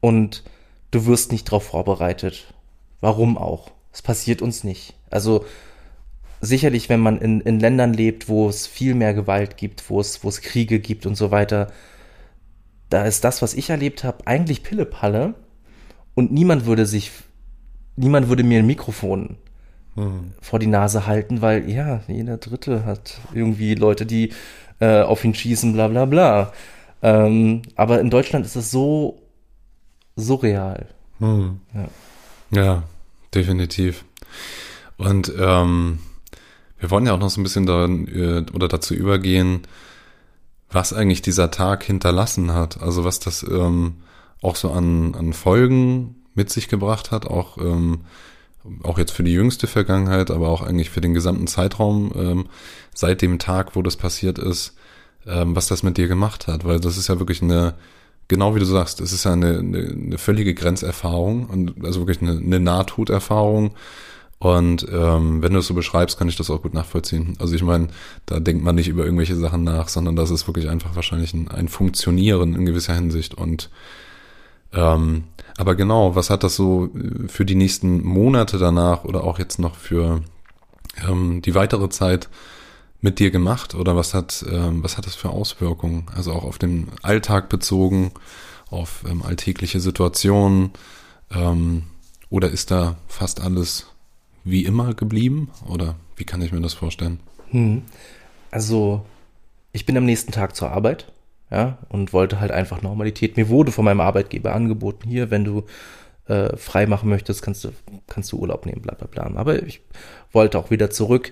[0.00, 0.44] Und
[0.90, 2.54] du wirst nicht darauf vorbereitet.
[3.00, 3.70] Warum auch?
[3.92, 4.94] Es passiert uns nicht.
[5.10, 5.44] Also
[6.40, 10.22] sicherlich, wenn man in, in Ländern lebt, wo es viel mehr Gewalt gibt, wo es,
[10.22, 11.72] wo es Kriege gibt und so weiter,
[12.90, 15.34] da ist das, was ich erlebt habe, eigentlich Pillepalle
[16.14, 17.10] und niemand würde sich,
[17.96, 19.36] niemand würde mir ein Mikrofon
[19.96, 20.32] mhm.
[20.40, 24.32] vor die Nase halten, weil ja, jeder Dritte hat irgendwie Leute, die
[24.80, 26.52] äh, auf ihn schießen, bla bla bla.
[27.06, 29.22] Ähm, aber in Deutschland ist es so
[30.16, 30.88] surreal.
[31.20, 31.60] Mhm.
[32.50, 32.62] Ja.
[32.64, 32.82] ja,
[33.32, 34.04] definitiv.
[34.96, 36.00] Und ähm,
[36.80, 39.62] wir wollen ja auch noch so ein bisschen daran äh, oder dazu übergehen,
[40.68, 42.82] was eigentlich dieser Tag hinterlassen hat.
[42.82, 44.02] Also was das ähm,
[44.42, 48.00] auch so an, an Folgen mit sich gebracht hat, auch, ähm,
[48.82, 52.48] auch jetzt für die jüngste Vergangenheit, aber auch eigentlich für den gesamten Zeitraum ähm,
[52.92, 54.76] seit dem Tag, wo das passiert ist,
[55.26, 56.64] ähm, was das mit dir gemacht hat.
[56.64, 57.74] Weil das ist ja wirklich eine,
[58.28, 62.22] genau wie du sagst, es ist ja eine, eine, eine völlige Grenzerfahrung und also wirklich
[62.22, 63.72] eine, eine Nahtoderfahrung
[64.38, 67.36] und ähm, wenn du es so beschreibst, kann ich das auch gut nachvollziehen.
[67.38, 67.88] Also ich meine,
[68.26, 71.48] da denkt man nicht über irgendwelche Sachen nach, sondern das ist wirklich einfach wahrscheinlich ein,
[71.48, 73.34] ein Funktionieren in gewisser Hinsicht.
[73.34, 73.70] Und
[74.74, 75.24] ähm,
[75.56, 79.58] aber genau, was hat das so äh, für die nächsten Monate danach oder auch jetzt
[79.58, 80.20] noch für
[81.08, 82.28] ähm, die weitere Zeit
[83.06, 83.76] mit dir gemacht?
[83.76, 86.06] Oder was hat, ähm, was hat das für Auswirkungen?
[86.16, 88.10] Also auch auf den Alltag bezogen,
[88.68, 90.72] auf ähm, alltägliche Situationen?
[91.32, 91.84] Ähm,
[92.30, 93.86] oder ist da fast alles
[94.42, 95.50] wie immer geblieben?
[95.68, 97.20] Oder wie kann ich mir das vorstellen?
[97.50, 97.82] Hm.
[98.50, 99.06] Also,
[99.70, 101.12] ich bin am nächsten Tag zur Arbeit,
[101.48, 103.36] ja, und wollte halt einfach Normalität.
[103.36, 105.62] Mir wurde von meinem Arbeitgeber angeboten, hier, wenn du
[106.26, 107.68] äh, frei machen möchtest, kannst du,
[108.08, 109.38] kannst du Urlaub nehmen, bla bla bla.
[109.38, 109.80] Aber ich
[110.32, 111.30] wollte auch wieder zurück.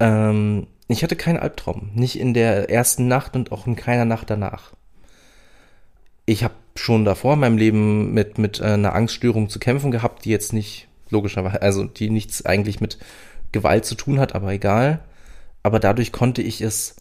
[0.00, 1.90] Ähm, ich hatte keinen Albtraum.
[1.94, 4.72] Nicht in der ersten Nacht und auch in keiner Nacht danach.
[6.24, 10.24] Ich habe schon davor in meinem Leben mit, mit äh, einer Angststörung zu kämpfen gehabt,
[10.24, 12.98] die jetzt nicht logischerweise, also die nichts eigentlich mit
[13.52, 15.00] Gewalt zu tun hat, aber egal.
[15.62, 16.96] Aber dadurch konnte ich es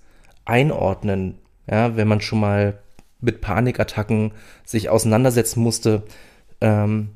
[0.45, 1.37] einordnen,
[1.69, 2.79] ja, wenn man schon mal
[3.21, 4.33] mit Panikattacken
[4.65, 6.03] sich auseinandersetzen musste,
[6.59, 7.11] ähm,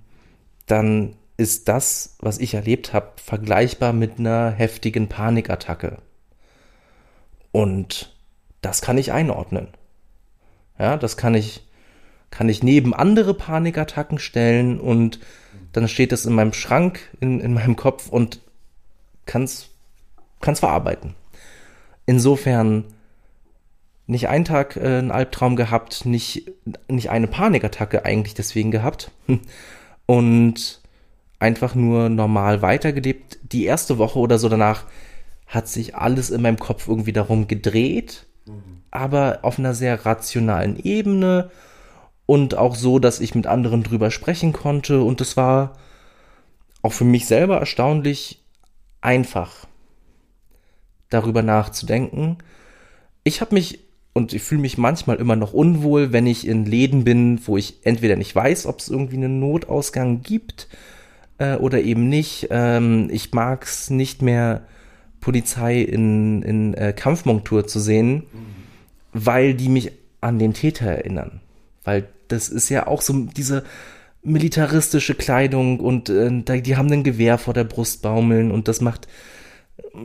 [0.67, 5.97] dann ist das, was ich erlebt habe, vergleichbar mit einer heftigen Panikattacke.
[7.55, 8.13] Und
[8.59, 9.69] das kann ich einordnen.
[10.77, 11.65] Ja, das kann ich,
[12.29, 15.21] kann ich neben andere Panikattacken stellen und
[15.71, 18.41] dann steht es in meinem Schrank, in, in meinem Kopf und
[19.25, 19.69] kann es
[20.41, 21.15] verarbeiten.
[22.05, 22.83] Insofern
[24.05, 26.51] nicht einen Tag äh, einen Albtraum gehabt, nicht,
[26.89, 29.11] nicht eine Panikattacke eigentlich deswegen gehabt
[30.05, 30.81] und
[31.39, 33.37] einfach nur normal weitergelebt.
[33.43, 34.83] Die erste Woche oder so danach
[35.45, 38.25] hat sich alles in meinem Kopf irgendwie darum gedreht,
[38.91, 41.51] aber auf einer sehr rationalen Ebene
[42.25, 45.73] und auch so, dass ich mit anderen drüber sprechen konnte und es war
[46.81, 48.43] auch für mich selber erstaunlich
[49.01, 49.67] einfach
[51.09, 52.37] darüber nachzudenken.
[53.23, 53.79] Ich habe mich
[54.13, 57.85] und ich fühle mich manchmal immer noch unwohl, wenn ich in Läden bin, wo ich
[57.85, 60.69] entweder nicht weiß, ob es irgendwie einen Notausgang gibt
[61.37, 62.47] äh, oder eben nicht.
[62.49, 64.61] Ähm, ich mag es nicht mehr,
[65.25, 68.23] Polizei in, in äh, Kampfmontur zu sehen,
[69.11, 71.41] weil die mich an den Täter erinnern.
[71.83, 73.63] Weil das ist ja auch so diese
[74.23, 79.07] militaristische Kleidung und äh, die haben ein Gewehr vor der Brust baumeln und das macht,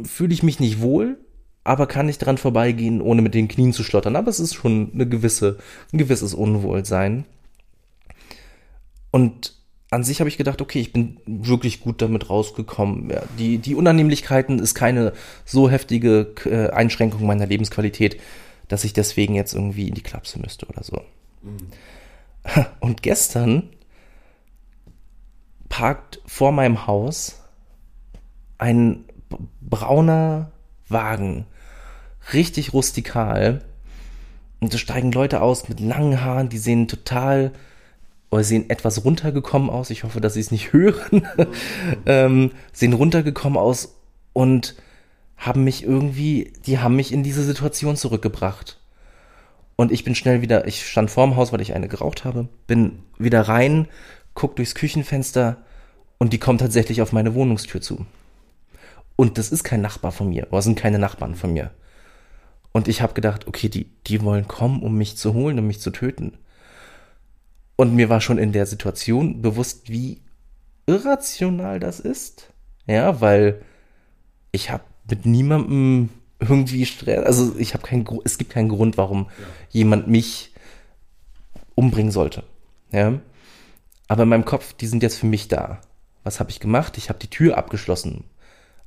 [0.05, 1.19] fühle ich mich nicht wohl
[1.63, 4.17] aber kann nicht dran vorbeigehen, ohne mit den Knien zu schlottern.
[4.17, 5.59] Aber es ist schon eine gewisse,
[5.93, 7.27] ein gewisses Unwohlsein.
[9.11, 9.60] Und
[9.91, 13.11] an sich habe ich gedacht, okay, ich bin wirklich gut damit rausgekommen.
[13.11, 15.13] Ja, die, die Unannehmlichkeiten ist keine
[15.45, 18.21] so heftige äh, Einschränkung meiner Lebensqualität,
[18.69, 21.03] dass ich deswegen jetzt irgendwie in die Klapse müsste oder so.
[21.43, 21.67] Mhm.
[22.79, 23.69] Und gestern
[25.69, 27.41] parkt vor meinem Haus
[28.59, 29.05] ein
[29.61, 30.53] brauner
[30.89, 31.47] Wagen.
[32.33, 33.65] Richtig rustikal.
[34.61, 37.53] Und da steigen Leute aus mit langen Haaren, die sehen total
[38.31, 39.91] oder sehen etwas runtergekommen aus.
[39.91, 41.27] Ich hoffe, dass sie es nicht hören.
[42.07, 43.97] ähm, sehen runtergekommen aus
[44.33, 44.77] und
[45.37, 48.79] haben mich irgendwie, die haben mich in diese Situation zurückgebracht.
[49.77, 53.03] Und ich bin schnell wieder, ich stand vorm Haus, weil ich eine geraucht habe, bin
[53.19, 53.89] wieder rein,
[54.35, 55.57] guck durchs Küchenfenster
[56.19, 58.05] und die kommen tatsächlich auf meine Wohnungstür zu.
[59.17, 61.71] Und das ist kein Nachbar von mir, oder sind keine Nachbarn von mir.
[62.73, 65.81] Und ich habe gedacht, okay, die, die wollen kommen, um mich zu holen, um mich
[65.81, 66.39] zu töten.
[67.81, 70.21] Und mir war schon in der Situation bewusst, wie
[70.85, 72.53] irrational das ist.
[72.87, 73.63] Ja, weil
[74.53, 79.29] ich habe mit niemandem irgendwie Stress, also ich habe keinen, es gibt keinen Grund, warum
[79.31, 79.47] ja.
[79.71, 80.53] jemand mich
[81.75, 82.43] umbringen sollte.
[82.93, 83.19] Ja,
[84.09, 85.81] aber in meinem Kopf, die sind jetzt für mich da.
[86.23, 86.99] Was habe ich gemacht?
[86.99, 88.25] Ich habe die Tür abgeschlossen.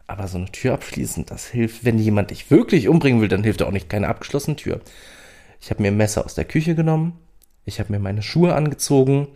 [0.06, 3.64] Aber so eine Tür abschließen, das hilft, wenn jemand dich wirklich umbringen will, dann hilft
[3.64, 4.82] auch nicht keine abgeschlossene Tür.
[5.60, 7.23] Ich habe mir ein Messer aus der Küche genommen,
[7.66, 9.28] ich habe mir meine Schuhe angezogen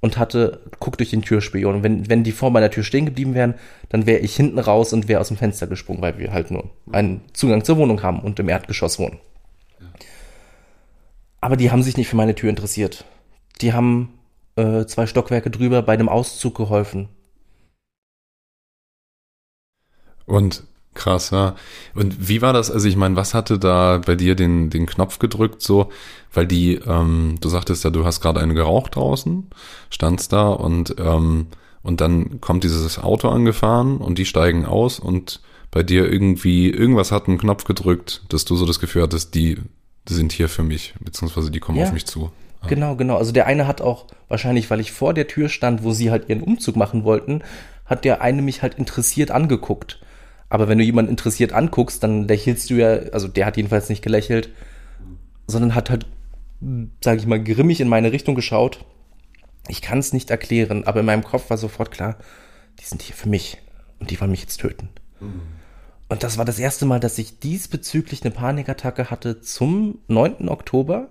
[0.00, 1.76] und hatte, guck durch den Türspion.
[1.76, 3.54] Und wenn, wenn die vor meiner Tür stehen geblieben wären,
[3.90, 6.70] dann wäre ich hinten raus und wäre aus dem Fenster gesprungen, weil wir halt nur
[6.90, 9.18] einen Zugang zur Wohnung haben und im Erdgeschoss wohnen.
[11.40, 13.04] Aber die haben sich nicht für meine Tür interessiert.
[13.60, 14.18] Die haben
[14.56, 17.08] äh, zwei Stockwerke drüber bei einem Auszug geholfen.
[20.26, 21.54] Und krass, ja.
[21.94, 22.70] Und wie war das?
[22.70, 25.90] Also ich meine, was hatte da bei dir den, den Knopf gedrückt so?
[26.32, 29.50] Weil die, ähm, du sagtest ja, du hast gerade eine geraucht draußen,
[29.90, 31.48] standst da und, ähm,
[31.82, 37.12] und dann kommt dieses Auto angefahren und die steigen aus und bei dir irgendwie, irgendwas
[37.12, 39.58] hat einen Knopf gedrückt, dass du so das Gefühl hattest, die,
[40.08, 41.84] sind hier für mich, beziehungsweise die kommen ja.
[41.84, 42.30] auf mich zu.
[42.68, 43.16] Genau, genau.
[43.16, 46.28] Also der eine hat auch, wahrscheinlich, weil ich vor der Tür stand, wo sie halt
[46.28, 47.42] ihren Umzug machen wollten,
[47.86, 50.00] hat der eine mich halt interessiert angeguckt.
[50.50, 54.02] Aber wenn du jemanden interessiert anguckst, dann lächelst du ja, also der hat jedenfalls nicht
[54.02, 54.50] gelächelt,
[55.46, 56.06] sondern hat halt,
[57.02, 58.84] sage ich mal, grimmig in meine Richtung geschaut.
[59.68, 62.16] Ich kann es nicht erklären, aber in meinem Kopf war sofort klar,
[62.80, 63.58] die sind hier für mich
[64.00, 64.88] und die wollen mich jetzt töten.
[65.20, 65.42] Mhm.
[66.08, 70.48] Und das war das erste Mal, dass ich diesbezüglich eine Panikattacke hatte zum 9.
[70.48, 71.10] Oktober.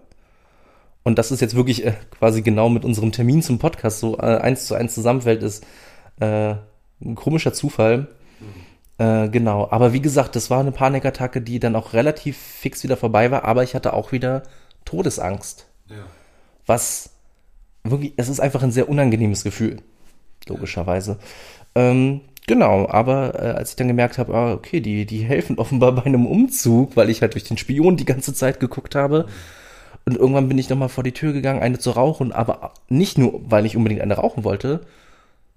[1.04, 4.39] Und das ist jetzt wirklich äh, quasi genau mit unserem Termin zum Podcast so äh,
[4.39, 5.65] eins zu eins zusammenfällt, ist
[6.19, 6.56] äh,
[7.02, 8.10] ein komischer Zufall.
[8.99, 12.97] Äh, genau, aber wie gesagt, das war eine Panikattacke, die dann auch relativ fix wieder
[12.97, 14.43] vorbei war, aber ich hatte auch wieder
[14.83, 15.67] Todesangst.
[15.88, 15.95] Ja.
[16.65, 17.12] Was
[17.85, 19.77] wirklich, es ist einfach ein sehr unangenehmes Gefühl,
[20.47, 21.17] logischerweise.
[21.77, 21.91] Ja.
[21.91, 25.91] Ähm, genau, aber äh, als ich dann gemerkt habe, ah, okay, die, die helfen offenbar
[25.95, 29.27] bei einem Umzug, weil ich halt durch den Spion die ganze Zeit geguckt habe.
[29.27, 29.31] Mhm.
[30.05, 33.41] Und irgendwann bin ich nochmal vor die Tür gegangen, eine zu rauchen, aber nicht nur,
[33.49, 34.81] weil ich unbedingt eine rauchen wollte,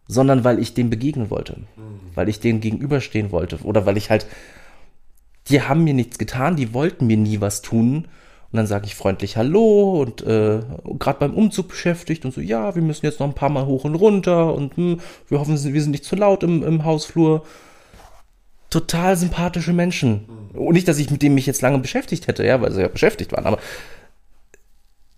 [0.06, 2.00] sondern weil ich dem begegnen wollte, mhm.
[2.14, 4.26] weil ich dem gegenüberstehen wollte oder weil ich halt,
[5.48, 8.08] die haben mir nichts getan, die wollten mir nie was tun.
[8.50, 10.60] Und dann sage ich freundlich Hallo und äh,
[10.98, 13.84] gerade beim Umzug beschäftigt und so, ja, wir müssen jetzt noch ein paar Mal hoch
[13.84, 17.46] und runter und hm, wir hoffen, wir sind nicht zu laut im, im Hausflur.
[18.68, 20.26] Total sympathische Menschen.
[20.52, 20.60] Mhm.
[20.60, 22.88] Und nicht, dass ich mit dem mich jetzt lange beschäftigt hätte, ja, weil sie ja
[22.88, 23.58] beschäftigt waren, aber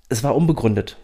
[0.08, 0.96] es war unbegründet.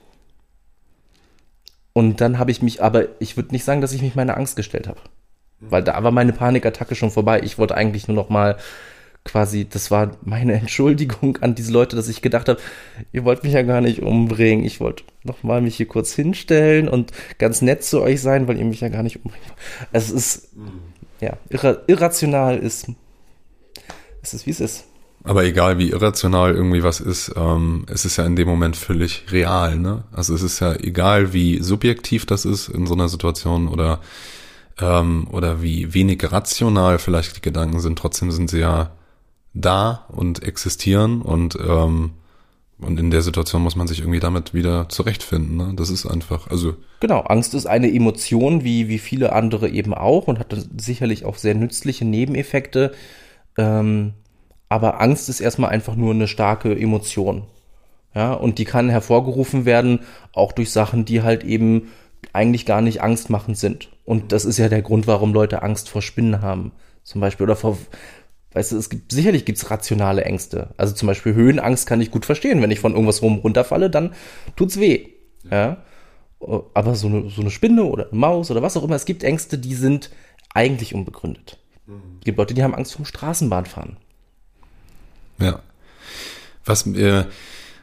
[1.93, 4.57] Und dann habe ich mich, aber ich würde nicht sagen, dass ich mich meiner Angst
[4.57, 5.01] gestellt habe.
[5.61, 7.41] Weil da war meine Panikattacke schon vorbei.
[7.45, 8.57] Ich wollte eigentlich nur noch mal
[9.25, 12.61] quasi, das war meine Entschuldigung an diese Leute, dass ich gedacht habe,
[13.13, 14.65] ihr wollt mich ja gar nicht umbringen.
[14.65, 18.59] Ich wollte noch mal mich hier kurz hinstellen und ganz nett zu euch sein, weil
[18.59, 19.45] ihr mich ja gar nicht umbringt.
[19.93, 20.81] Es ist, mhm.
[21.21, 22.89] ja, irra irrational ist
[24.23, 24.85] es ist, wie es ist.
[25.23, 29.27] Aber egal, wie irrational irgendwie was ist, ähm, es ist ja in dem Moment völlig
[29.31, 30.05] real, ne?
[30.13, 34.01] Also es ist ja egal, wie subjektiv das ist in so einer Situation oder
[34.81, 38.93] ähm, oder wie wenig rational vielleicht die Gedanken sind, trotzdem sind sie ja
[39.53, 42.13] da und existieren und ähm,
[42.79, 45.57] und in der Situation muss man sich irgendwie damit wieder zurechtfinden.
[45.57, 45.73] Ne?
[45.77, 46.77] Das ist einfach, also.
[47.01, 51.37] Genau, Angst ist eine Emotion, wie, wie viele andere eben auch und hat sicherlich auch
[51.37, 52.93] sehr nützliche Nebeneffekte.
[53.59, 54.15] Ähm,
[54.71, 57.43] aber Angst ist erstmal einfach nur eine starke Emotion.
[58.15, 60.01] Ja, und die kann hervorgerufen werden,
[60.33, 61.91] auch durch Sachen, die halt eben
[62.33, 63.89] eigentlich gar nicht angstmachend sind.
[64.05, 66.73] Und das ist ja der Grund, warum Leute Angst vor Spinnen haben.
[67.03, 67.45] Zum Beispiel.
[67.45, 67.79] Oder vor,
[68.53, 70.71] weißt du, es gibt, sicherlich gibt's rationale Ängste.
[70.77, 72.63] Also zum Beispiel Höhenangst kann ich gut verstehen.
[72.63, 74.15] Wenn ich von irgendwas rum runterfalle, dann
[74.57, 75.09] tut's weh.
[75.51, 75.79] Ja.
[76.75, 79.25] Aber so eine, so eine Spinne oder eine Maus oder was auch immer, es gibt
[79.25, 80.11] Ängste, die sind
[80.55, 81.59] eigentlich unbegründet.
[82.21, 83.97] Es gibt Leute, die haben Angst vom Straßenbahnfahren.
[85.41, 85.61] Ja.
[86.65, 87.25] Was, äh,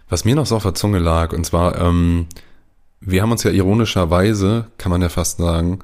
[0.10, 2.28] was mir noch so auf der Zunge lag, und zwar, ähm,
[3.02, 5.80] wir haben uns ja ironischerweise, kann man ja fast sagen,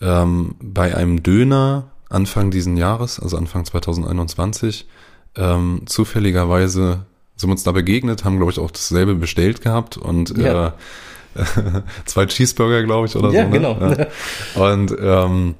[0.00, 4.86] ähm, bei einem Döner Anfang diesen Jahres, also Anfang 2021,
[5.36, 7.06] ähm, zufälligerweise
[7.36, 10.68] sind wir uns da begegnet, haben, glaube ich, auch dasselbe bestellt gehabt und ja.
[10.68, 10.70] äh,
[12.04, 13.48] zwei Cheeseburger, glaube ich, oder ja, so.
[13.48, 13.58] Ne?
[13.58, 13.78] Genau.
[13.80, 14.06] Ja.
[14.70, 15.54] Und ähm,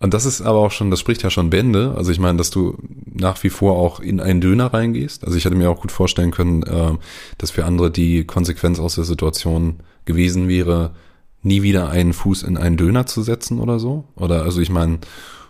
[0.00, 1.94] und das ist aber auch schon, das spricht ja schon Bände.
[1.96, 5.24] Also ich meine, dass du nach wie vor auch in einen Döner reingehst.
[5.24, 6.92] Also ich hätte mir auch gut vorstellen können, äh,
[7.36, 10.92] dass für andere die Konsequenz aus der Situation gewesen wäre,
[11.42, 14.04] nie wieder einen Fuß in einen Döner zu setzen oder so.
[14.14, 14.98] Oder also ich meine,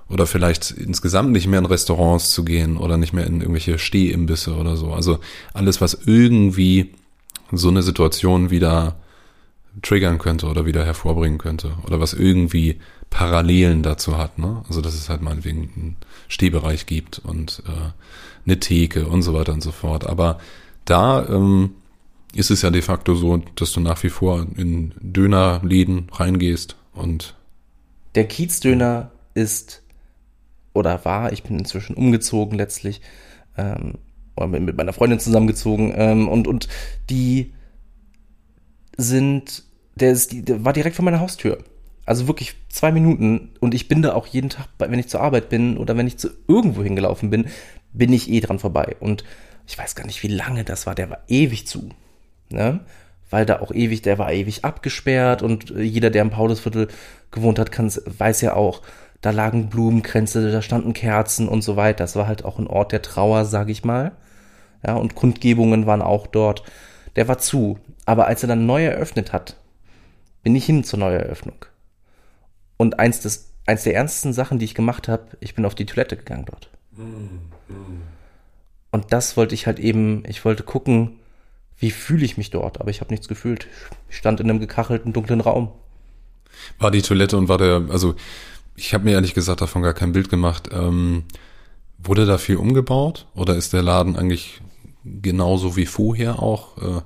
[0.09, 4.55] oder vielleicht insgesamt nicht mehr in Restaurants zu gehen oder nicht mehr in irgendwelche Stehimbisse
[4.55, 4.93] oder so.
[4.93, 5.19] Also
[5.53, 6.95] alles, was irgendwie
[7.53, 8.97] so eine Situation wieder
[9.83, 12.79] triggern könnte oder wieder hervorbringen könnte oder was irgendwie
[13.11, 14.63] Parallelen dazu hat, ne?
[14.69, 15.97] Also dass es halt meinetwegen einen
[16.29, 17.91] Stehbereich gibt und äh,
[18.47, 20.07] eine Theke und so weiter und so fort.
[20.07, 20.39] Aber
[20.85, 21.75] da ähm,
[22.35, 27.35] ist es ja de facto so, dass du nach wie vor in Dönerläden reingehst und
[28.15, 29.83] der Kiezdöner ist
[30.75, 33.01] oder war, ich bin inzwischen umgezogen letztlich,
[33.57, 33.95] ähm,
[34.47, 36.69] mit meiner Freundin zusammengezogen ähm, und, und
[37.11, 37.53] die
[38.97, 39.65] sind,
[39.97, 41.59] der, ist, der war direkt vor meiner Haustür.
[42.09, 45.51] Also wirklich zwei Minuten und ich bin da auch jeden Tag, wenn ich zur Arbeit
[45.51, 47.49] bin oder wenn ich zu irgendwo hingelaufen bin,
[47.93, 48.97] bin ich eh dran vorbei.
[48.99, 49.25] Und
[49.67, 50.95] ich weiß gar nicht, wie lange das war.
[50.95, 51.91] Der war ewig zu.
[52.49, 52.81] Ne?
[53.29, 56.89] Weil da auch ewig, der war ewig abgesperrt und jeder, der im Paulusviertel
[57.31, 58.81] gewohnt hat, weiß ja auch,
[59.21, 62.05] da lagen Blumenkränze, da standen Kerzen und so weiter.
[62.05, 64.13] Das war halt auch ein Ort der Trauer, sag ich mal.
[64.83, 66.63] Ja, und Kundgebungen waren auch dort.
[67.17, 67.79] Der war zu.
[68.07, 69.57] Aber als er dann neu eröffnet hat,
[70.43, 71.67] bin ich hin zur Neueröffnung.
[72.79, 75.85] Und eins, des, eins der ernsten Sachen, die ich gemacht habe, ich bin auf die
[75.85, 76.71] Toilette gegangen dort.
[78.91, 81.19] Und das wollte ich halt eben, ich wollte gucken,
[81.79, 83.67] wie fühle ich mich dort, aber ich habe nichts gefühlt.
[84.09, 85.71] Ich stand in einem gekachelten, dunklen Raum.
[86.79, 88.15] War die Toilette und war der, also
[88.75, 90.71] ich habe mir ehrlich gesagt davon gar kein Bild gemacht.
[90.73, 91.25] Ähm,
[91.99, 94.61] wurde da viel umgebaut oder ist der Laden eigentlich
[95.05, 96.79] genauso wie vorher auch?
[96.79, 97.03] Äh,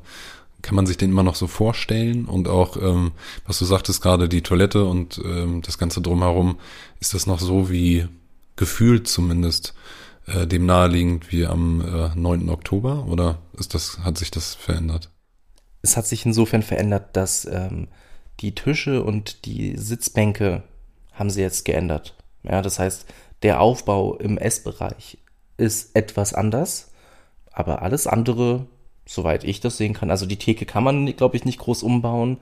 [0.62, 2.25] kann man sich den immer noch so vorstellen?
[2.25, 3.12] Und auch, ähm,
[3.46, 6.59] was du sagtest gerade, die Toilette und ähm, das Ganze drumherum,
[7.01, 8.07] ist das noch so wie
[8.57, 9.75] gefühlt zumindest
[10.27, 12.48] äh, dem naheliegend wie am äh, 9.
[12.48, 13.07] Oktober?
[13.09, 15.11] Oder ist das, hat sich das verändert?
[15.83, 17.88] Es hat sich insofern verändert, dass ähm,
[18.40, 20.62] die Tische und die Sitzbänke
[21.12, 22.16] haben sie jetzt geändert.
[22.44, 23.07] Ja, das heißt,
[23.42, 25.18] der Aufbau im Essbereich
[25.57, 26.90] ist etwas anders,
[27.53, 28.66] aber alles andere
[29.07, 30.11] soweit ich das sehen kann.
[30.11, 32.38] Also die Theke kann man, glaube ich, nicht groß umbauen.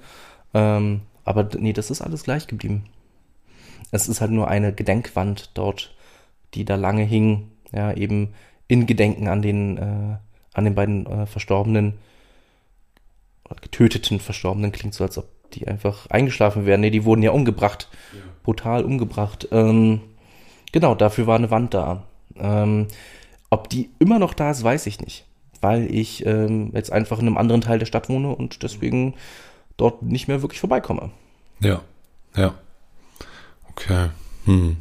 [0.55, 2.87] Ähm, aber nee, das ist alles gleich geblieben.
[3.91, 5.95] Es ist halt nur eine Gedenkwand dort,
[6.55, 8.35] die da lange hing, ja, eben
[8.69, 10.17] in Gedenken an den, äh,
[10.55, 11.95] an den beiden äh, Verstorbenen,
[13.61, 16.81] getöteten Verstorbenen, klingt so, als ob die einfach eingeschlafen wären.
[16.81, 17.89] Nee, die wurden ja umgebracht.
[18.13, 18.21] Ja.
[18.45, 19.49] Brutal umgebracht.
[19.51, 20.01] Ähm,
[20.71, 22.05] genau, dafür war eine Wand da.
[22.37, 22.87] Ähm,
[23.51, 25.27] ob die immer noch da ist, weiß ich nicht
[25.61, 29.15] weil ich ähm, jetzt einfach in einem anderen Teil der Stadt wohne und deswegen
[29.77, 31.11] dort nicht mehr wirklich vorbeikomme.
[31.61, 31.83] Ja,
[32.35, 32.55] ja.
[33.71, 34.11] Okay.
[34.45, 34.77] Hm.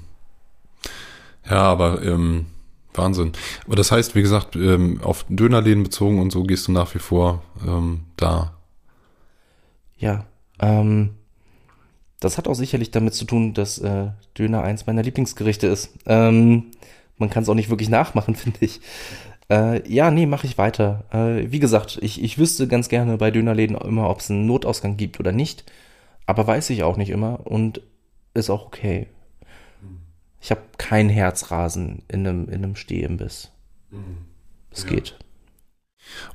[1.49, 2.45] Ja, aber ähm,
[2.93, 3.33] Wahnsinn.
[3.65, 6.99] Aber das heißt, wie gesagt, ähm, auf Dönerläden bezogen und so gehst du nach wie
[6.99, 8.53] vor ähm, da.
[9.97, 10.25] Ja,
[10.59, 11.15] ähm,
[12.19, 14.07] das hat auch sicherlich damit zu tun, dass äh,
[14.37, 15.91] Döner eins meiner Lieblingsgerichte ist.
[16.05, 16.71] Ähm,
[17.17, 18.81] man kann es auch nicht wirklich nachmachen, finde ich.
[19.49, 21.05] Äh, ja, nee, mache ich weiter.
[21.11, 24.97] Äh, wie gesagt, ich, ich wüsste ganz gerne bei Dönerläden immer, ob es einen Notausgang
[24.97, 25.71] gibt oder nicht.
[26.25, 27.81] Aber weiß ich auch nicht immer und
[28.35, 29.07] ist auch okay.
[30.41, 33.51] Ich habe kein Herzrasen in einem, in einem Stehimbiss.
[34.71, 34.89] Es ja.
[34.89, 35.17] geht.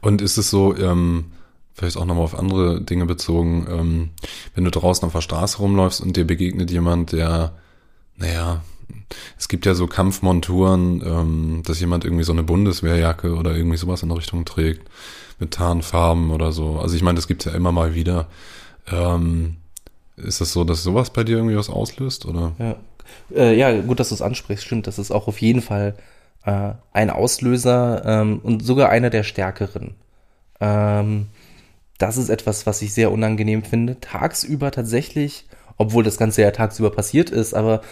[0.01, 1.33] Und ist es so, ähm,
[1.73, 4.11] vielleicht auch nochmal auf andere Dinge bezogen, ähm,
[4.55, 7.53] wenn du draußen auf der Straße rumläufst und dir begegnet jemand, der,
[8.17, 8.63] naja,
[9.39, 14.03] es gibt ja so Kampfmonturen, ähm, dass jemand irgendwie so eine Bundeswehrjacke oder irgendwie sowas
[14.03, 14.89] in der Richtung trägt,
[15.39, 16.79] mit Tarnfarben oder so.
[16.79, 18.29] Also ich meine, das gibt's ja immer mal wieder.
[18.91, 19.57] Ähm,
[20.17, 22.53] ist das so, dass sowas bei dir irgendwie was auslöst, oder?
[22.59, 22.77] Ja,
[23.35, 24.65] äh, ja gut, dass du es ansprichst.
[24.65, 25.95] Stimmt, das ist auch auf jeden Fall
[26.45, 29.95] äh, ein Auslöser ähm, und sogar einer der stärkeren.
[30.61, 31.27] Ähm,
[31.99, 34.01] das ist etwas, was ich sehr unangenehm finde.
[34.01, 37.83] Tagsüber tatsächlich, obwohl das Ganze ja tagsüber passiert ist, aber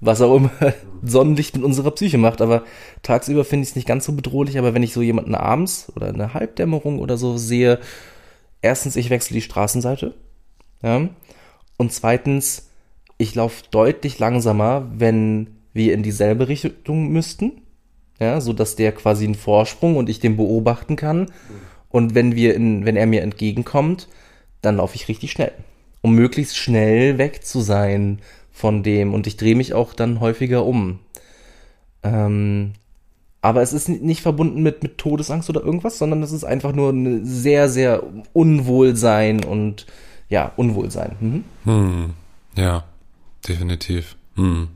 [0.00, 0.50] was auch immer
[1.02, 2.40] Sonnenlicht mit unserer Psyche macht.
[2.40, 2.64] Aber
[3.02, 4.58] tagsüber finde ich es nicht ganz so bedrohlich.
[4.58, 7.78] Aber wenn ich so jemanden abends oder eine Halbdämmerung oder so sehe,
[8.62, 10.14] erstens, ich wechsle die Straßenseite.
[10.82, 11.08] Ja.
[11.76, 12.70] Und zweitens,
[13.18, 17.62] ich laufe deutlich langsamer, wenn wir in dieselbe Richtung müssten.
[18.20, 21.30] Ja, so dass der quasi einen Vorsprung und ich den beobachten kann.
[21.88, 24.08] Und wenn wir in, wenn er mir entgegenkommt,
[24.60, 25.52] dann laufe ich richtig schnell.
[26.00, 28.18] Um möglichst schnell weg zu sein
[28.58, 29.14] von dem.
[29.14, 30.98] Und ich drehe mich auch dann häufiger um.
[32.02, 32.72] Ähm,
[33.40, 36.90] aber es ist nicht verbunden mit, mit Todesangst oder irgendwas, sondern es ist einfach nur
[36.90, 38.02] ein sehr, sehr
[38.32, 39.86] Unwohlsein und
[40.28, 41.16] ja, Unwohlsein.
[41.20, 41.44] Mhm.
[41.64, 42.10] Hm.
[42.56, 42.84] Ja,
[43.46, 44.16] definitiv.
[44.34, 44.68] Hm.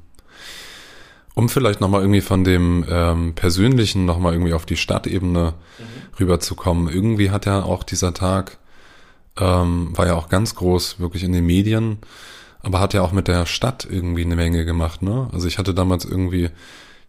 [1.35, 6.17] Um vielleicht nochmal irgendwie von dem ähm, Persönlichen nochmal irgendwie auf die Stadtebene mhm.
[6.21, 6.89] rüberzukommen.
[6.89, 8.59] Irgendwie hat ja auch dieser Tag,
[9.41, 11.99] ähm, war ja auch ganz groß, wirklich in den Medien
[12.63, 15.29] aber hat ja auch mit der Stadt irgendwie eine Menge gemacht, ne?
[15.33, 16.51] Also ich hatte damals irgendwie,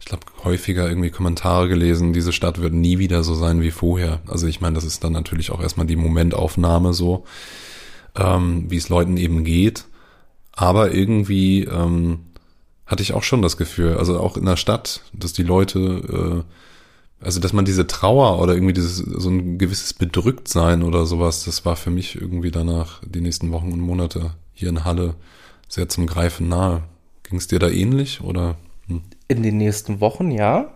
[0.00, 4.20] ich glaube, häufiger irgendwie Kommentare gelesen, diese Stadt wird nie wieder so sein wie vorher.
[4.26, 7.24] Also ich meine, das ist dann natürlich auch erstmal die Momentaufnahme so,
[8.16, 9.84] ähm, wie es Leuten eben geht.
[10.52, 12.20] Aber irgendwie ähm,
[12.86, 16.44] hatte ich auch schon das Gefühl, also auch in der Stadt, dass die Leute,
[17.22, 21.44] äh, also dass man diese Trauer oder irgendwie dieses so ein gewisses Bedrücktsein oder sowas,
[21.44, 25.14] das war für mich irgendwie danach die nächsten Wochen und Monate hier in Halle
[25.68, 26.82] sehr zum Greifen nahe.
[27.22, 28.56] Ging es dir da ähnlich oder?
[28.86, 29.02] Hm?
[29.28, 30.74] In den nächsten Wochen ja,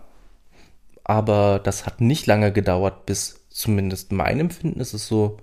[1.03, 5.37] aber das hat nicht lange gedauert, bis zumindest mein Empfinden ist es so,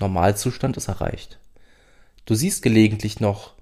[0.00, 1.38] Normalzustand ist erreicht.
[2.26, 3.54] Du siehst gelegentlich noch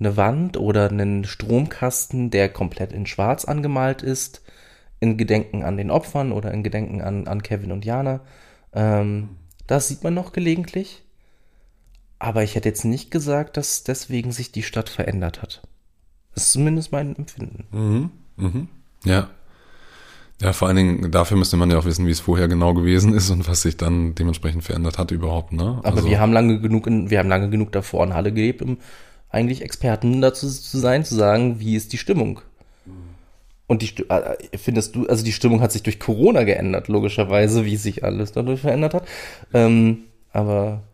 [0.00, 4.42] eine Wand oder einen Stromkasten, der komplett in Schwarz angemalt ist,
[5.00, 8.20] in Gedenken an den Opfern oder in Gedenken an, an Kevin und Jana.
[8.72, 9.30] Ähm,
[9.66, 11.02] das sieht man noch gelegentlich.
[12.18, 15.62] Aber ich hätte jetzt nicht gesagt, dass deswegen sich die Stadt verändert hat.
[16.34, 17.66] Das ist zumindest mein Empfinden.
[17.70, 18.10] Mhm.
[18.36, 18.68] Mhm.
[19.04, 19.30] Ja.
[20.40, 23.12] Ja, vor allen Dingen, dafür müsste man ja auch wissen, wie es vorher genau gewesen
[23.12, 25.80] ist und was sich dann dementsprechend verändert hat überhaupt, ne?
[25.82, 28.62] Aber also, wir haben lange genug in, wir haben lange genug davor in Halle gelebt,
[28.62, 28.78] um
[29.30, 32.40] eigentlich Experten dazu zu sein, zu sagen, wie ist die Stimmung?
[33.66, 37.76] Und die, äh, findest du, also die Stimmung hat sich durch Corona geändert, logischerweise, wie
[37.76, 39.08] sich alles dadurch verändert hat.
[39.52, 40.84] Ähm, aber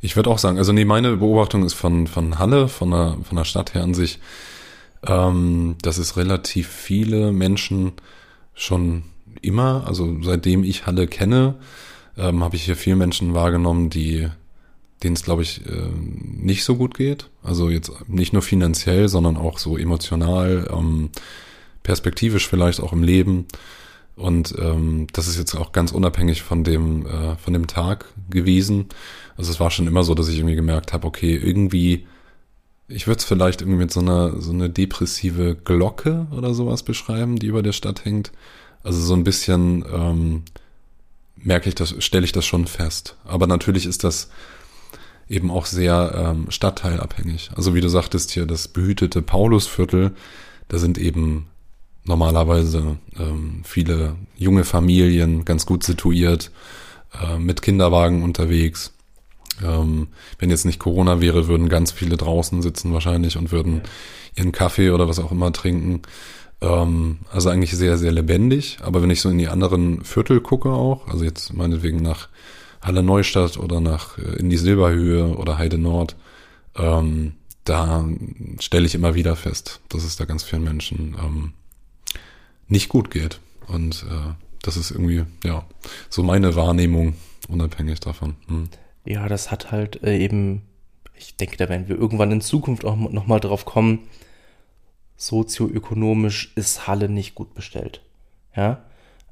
[0.00, 3.36] ich würde auch sagen, also nee, meine Beobachtung ist von, von Halle, von der, von
[3.36, 4.20] der Stadt her an sich,
[5.06, 7.92] ähm, dass es relativ viele Menschen
[8.54, 9.04] schon
[9.42, 11.54] immer, also seitdem ich Halle kenne,
[12.16, 14.28] ähm, habe ich hier viele Menschen wahrgenommen, die
[15.02, 17.28] denen es, glaube ich, äh, nicht so gut geht.
[17.42, 21.10] Also jetzt nicht nur finanziell, sondern auch so emotional, ähm,
[21.82, 23.46] perspektivisch vielleicht auch im Leben.
[24.16, 28.86] Und ähm, das ist jetzt auch ganz unabhängig von dem, äh, von dem Tag gewesen.
[29.38, 32.06] Also es war schon immer so, dass ich irgendwie gemerkt habe, okay, irgendwie,
[32.88, 37.38] ich würde es vielleicht irgendwie mit so einer, so eine depressive Glocke oder sowas beschreiben,
[37.38, 38.32] die über der Stadt hängt.
[38.82, 40.42] Also so ein bisschen ähm,
[41.36, 43.16] merke ich das, stelle ich das schon fest.
[43.24, 44.28] Aber natürlich ist das
[45.28, 47.50] eben auch sehr ähm, stadtteilabhängig.
[47.54, 50.16] Also wie du sagtest hier, das behütete Paulusviertel,
[50.66, 51.46] da sind eben
[52.02, 56.50] normalerweise ähm, viele junge Familien ganz gut situiert,
[57.22, 58.94] äh, mit Kinderwagen unterwegs.
[59.64, 63.82] Ähm, wenn jetzt nicht Corona wäre, würden ganz viele draußen sitzen wahrscheinlich und würden
[64.36, 66.02] ihren Kaffee oder was auch immer trinken.
[66.60, 68.78] Ähm, also eigentlich sehr, sehr lebendig.
[68.82, 72.28] Aber wenn ich so in die anderen Viertel gucke auch, also jetzt meinetwegen nach
[72.80, 76.16] Halle Neustadt oder nach äh, in die Silberhöhe oder Heide Nord,
[76.76, 77.34] ähm,
[77.64, 78.08] da
[78.60, 81.52] stelle ich immer wieder fest, dass es da ganz vielen Menschen ähm,
[82.66, 83.40] nicht gut geht.
[83.66, 84.32] Und äh,
[84.62, 85.66] das ist irgendwie, ja,
[86.08, 87.14] so meine Wahrnehmung,
[87.48, 88.36] unabhängig davon.
[88.46, 88.68] Hm.
[89.08, 90.62] Ja, das hat halt äh, eben,
[91.16, 94.06] ich denke, da werden wir irgendwann in Zukunft auch nochmal drauf kommen,
[95.16, 98.02] sozioökonomisch ist Halle nicht gut bestellt.
[98.54, 98.82] Ja,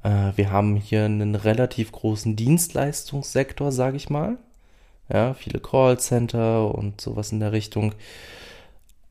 [0.01, 4.39] äh, wir haben hier einen relativ großen Dienstleistungssektor, sage ich mal.
[5.13, 7.93] Ja, viele Callcenter und sowas in der Richtung.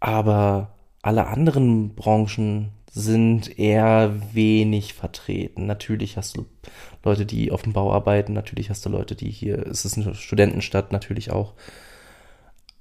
[0.01, 0.75] Aber
[1.07, 5.67] alle anderen Branchen sind eher wenig vertreten.
[5.67, 6.47] Natürlich hast du
[7.05, 10.17] Leute, die auf dem Bau arbeiten, natürlich hast du Leute, die hier, es ist eine
[10.17, 11.55] Studentenstadt natürlich auch.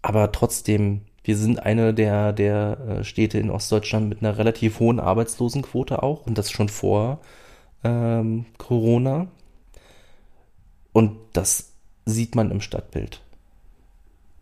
[0.02, 5.00] Aber trotzdem, wir sind eine der, der äh, Städte in Ostdeutschland mit einer relativ hohen
[5.00, 7.20] Arbeitslosenquote auch und das schon vor
[7.84, 9.28] ähm, Corona.
[10.94, 11.74] Und das
[12.06, 13.22] sieht man im Stadtbild.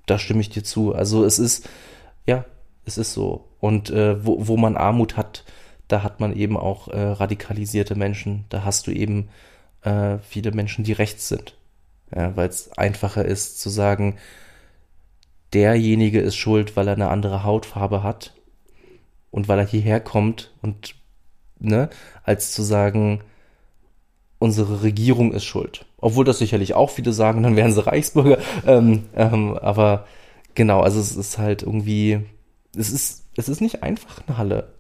[0.06, 0.96] Da stimme ich dir zu.
[0.96, 1.68] Also es ist,
[2.26, 2.46] ja,
[2.86, 3.50] es ist so.
[3.60, 5.44] Und äh, wo, wo man Armut hat,
[5.88, 8.46] da hat man eben auch äh, radikalisierte Menschen.
[8.50, 9.30] Da hast du eben
[9.84, 11.56] äh, viele Menschen, die rechts sind.
[12.16, 14.18] Ja, Weil es einfacher ist zu sagen,
[15.54, 18.34] derjenige ist schuld, weil er eine andere Hautfarbe hat
[19.32, 20.96] und weil er hierher kommt und
[21.60, 21.90] ne,
[22.24, 23.22] als zu sagen,
[24.40, 25.86] unsere Regierung ist schuld.
[25.98, 28.40] Obwohl das sicherlich auch viele sagen, dann wären sie Reichsbürger.
[28.68, 30.06] Ähm, ähm, aber
[30.54, 32.26] genau, also es ist halt irgendwie,
[32.76, 34.74] es ist, es ist nicht einfach eine Halle.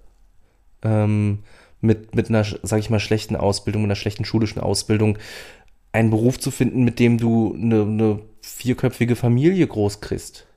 [0.84, 1.40] Ähm,
[1.82, 5.18] mit, mit einer, sag ich mal, schlechten Ausbildung, einer schlechten schulischen Ausbildung,
[5.92, 10.48] einen Beruf zu finden, mit dem du eine, eine vierköpfige Familie groß kriegst.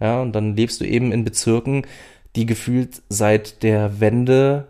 [0.00, 1.86] Ja, und dann lebst du eben in Bezirken,
[2.34, 4.66] die gefühlt seit der Wende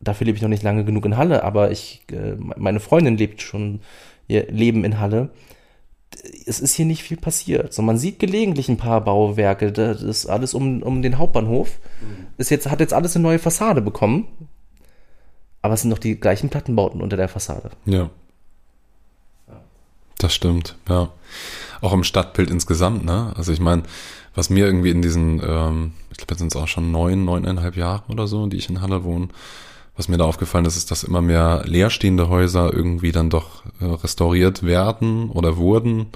[0.00, 3.42] dafür lebe ich noch nicht lange genug in Halle, aber ich, äh, meine Freundin lebt
[3.42, 3.80] schon
[4.28, 5.30] ihr Leben in Halle.
[6.46, 7.72] Es ist hier nicht viel passiert.
[7.72, 9.72] So, man sieht gelegentlich ein paar Bauwerke.
[9.72, 11.78] Das ist alles um, um den Hauptbahnhof.
[12.00, 12.26] Mhm.
[12.36, 14.28] Ist jetzt, hat jetzt alles eine neue Fassade bekommen.
[15.62, 17.70] Aber es sind noch die gleichen Plattenbauten unter der Fassade.
[17.84, 18.10] Ja.
[20.18, 21.10] Das stimmt, ja.
[21.80, 23.32] Auch im Stadtbild insgesamt, ne?
[23.36, 23.84] Also ich meine,
[24.34, 27.76] was mir irgendwie in diesen, ähm, ich glaube, jetzt sind es auch schon neun, neuneinhalb
[27.76, 29.28] Jahre oder so, die ich in Halle wohne,
[30.00, 33.84] was mir da aufgefallen ist, ist, dass immer mehr leerstehende Häuser irgendwie dann doch äh,
[33.84, 36.06] restauriert werden oder wurden mhm.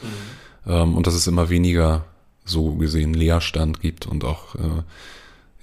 [0.67, 2.07] ähm, und dass es immer weniger
[2.47, 4.83] so gesehen Leerstand gibt und auch äh,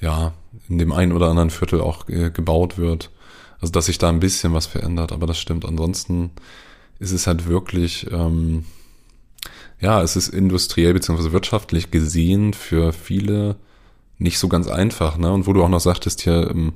[0.01, 0.33] ja
[0.69, 3.09] in dem einen oder anderen Viertel auch äh, gebaut wird.
[3.59, 5.65] Also dass sich da ein bisschen was verändert, aber das stimmt.
[5.65, 6.29] Ansonsten
[6.99, 8.65] ist es halt wirklich ähm,
[9.79, 13.55] ja, es ist industriell beziehungsweise wirtschaftlich gesehen für viele
[14.19, 15.31] nicht so ganz einfach, ne?
[15.31, 16.73] Und wo du auch noch sagtest hier im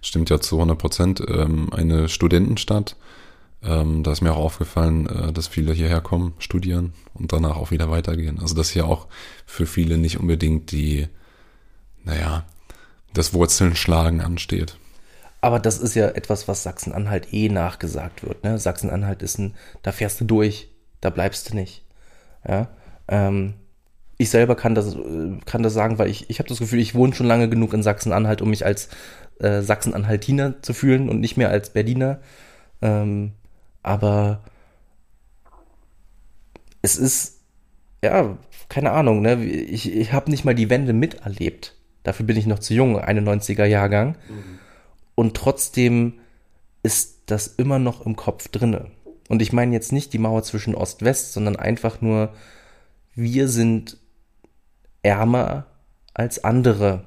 [0.00, 2.96] stimmt ja zu 100 Prozent, ähm, eine Studentenstadt.
[3.62, 7.70] Ähm, da ist mir auch aufgefallen, äh, dass viele hierher kommen, studieren und danach auch
[7.70, 8.38] wieder weitergehen.
[8.40, 9.08] Also dass hier auch
[9.46, 11.08] für viele nicht unbedingt die,
[12.04, 12.44] naja,
[13.14, 14.76] das Wurzeln schlagen ansteht.
[15.40, 18.42] Aber das ist ja etwas, was Sachsen-Anhalt eh nachgesagt wird.
[18.44, 18.58] Ne?
[18.58, 20.68] Sachsen-Anhalt ist ein, da fährst du durch,
[21.00, 21.84] da bleibst du nicht.
[22.46, 22.68] Ja.
[23.08, 23.54] Ähm,
[24.16, 24.96] ich selber kann das,
[25.46, 27.84] kann das sagen, weil ich, ich habe das Gefühl, ich wohne schon lange genug in
[27.84, 28.88] Sachsen-Anhalt, um mich als
[29.40, 32.20] äh, Sachsen-Anhaltiner zu fühlen und nicht mehr als Berliner.
[32.82, 33.32] Ähm,
[33.82, 34.42] aber
[36.82, 37.40] es ist,
[38.02, 39.44] ja, keine Ahnung, ne?
[39.44, 41.74] Ich, ich habe nicht mal die Wende miterlebt.
[42.02, 44.16] Dafür bin ich noch zu jung, 91er Jahrgang.
[44.28, 44.58] Mhm.
[45.14, 46.14] Und trotzdem
[46.82, 48.90] ist das immer noch im Kopf drinne.
[49.28, 52.32] Und ich meine jetzt nicht die Mauer zwischen Ost-West, sondern einfach nur,
[53.14, 53.98] wir sind
[55.02, 55.66] ärmer
[56.14, 57.04] als andere.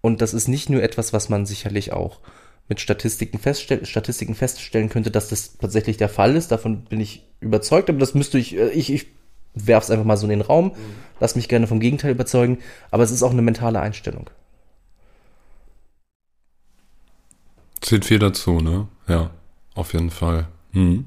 [0.00, 2.20] Und das ist nicht nur etwas, was man sicherlich auch
[2.68, 6.52] mit Statistiken, feststell Statistiken feststellen könnte, dass das tatsächlich der Fall ist.
[6.52, 9.06] Davon bin ich überzeugt, aber das müsste ich, äh, ich, ich
[9.54, 10.94] werfe es einfach mal so in den Raum, mhm.
[11.18, 12.58] lass mich gerne vom Gegenteil überzeugen,
[12.90, 14.30] aber es ist auch eine mentale Einstellung.
[17.80, 18.86] Zählt viel dazu, ne?
[19.08, 19.30] Ja,
[19.74, 20.46] auf jeden Fall.
[20.72, 21.06] Hm.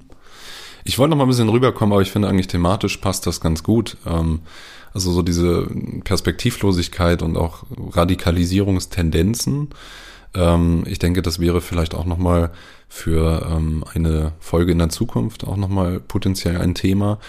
[0.84, 3.64] Ich wollte noch mal ein bisschen rüberkommen, aber ich finde eigentlich thematisch passt das ganz
[3.64, 3.96] gut.
[4.06, 4.42] Ähm,
[4.94, 5.68] also so diese
[6.04, 9.70] Perspektivlosigkeit und auch Radikalisierungstendenzen.
[10.34, 12.52] Ähm, ich denke, das wäre vielleicht auch nochmal
[12.90, 17.20] für ähm, eine Folge in der Zukunft auch nochmal potenziell ein Thema.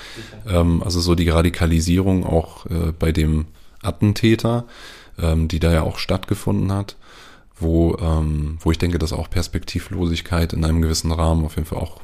[0.46, 3.46] Ähm, also so die Radikalisierung auch äh, bei dem
[3.82, 4.64] Attentäter,
[5.18, 6.96] ähm, die da ja auch stattgefunden hat
[7.56, 11.78] wo, ähm, wo ich denke, dass auch Perspektivlosigkeit in einem gewissen Rahmen auf jeden Fall
[11.78, 12.00] auch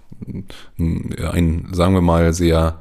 [0.78, 2.78] ein, ein sagen wir mal, sehr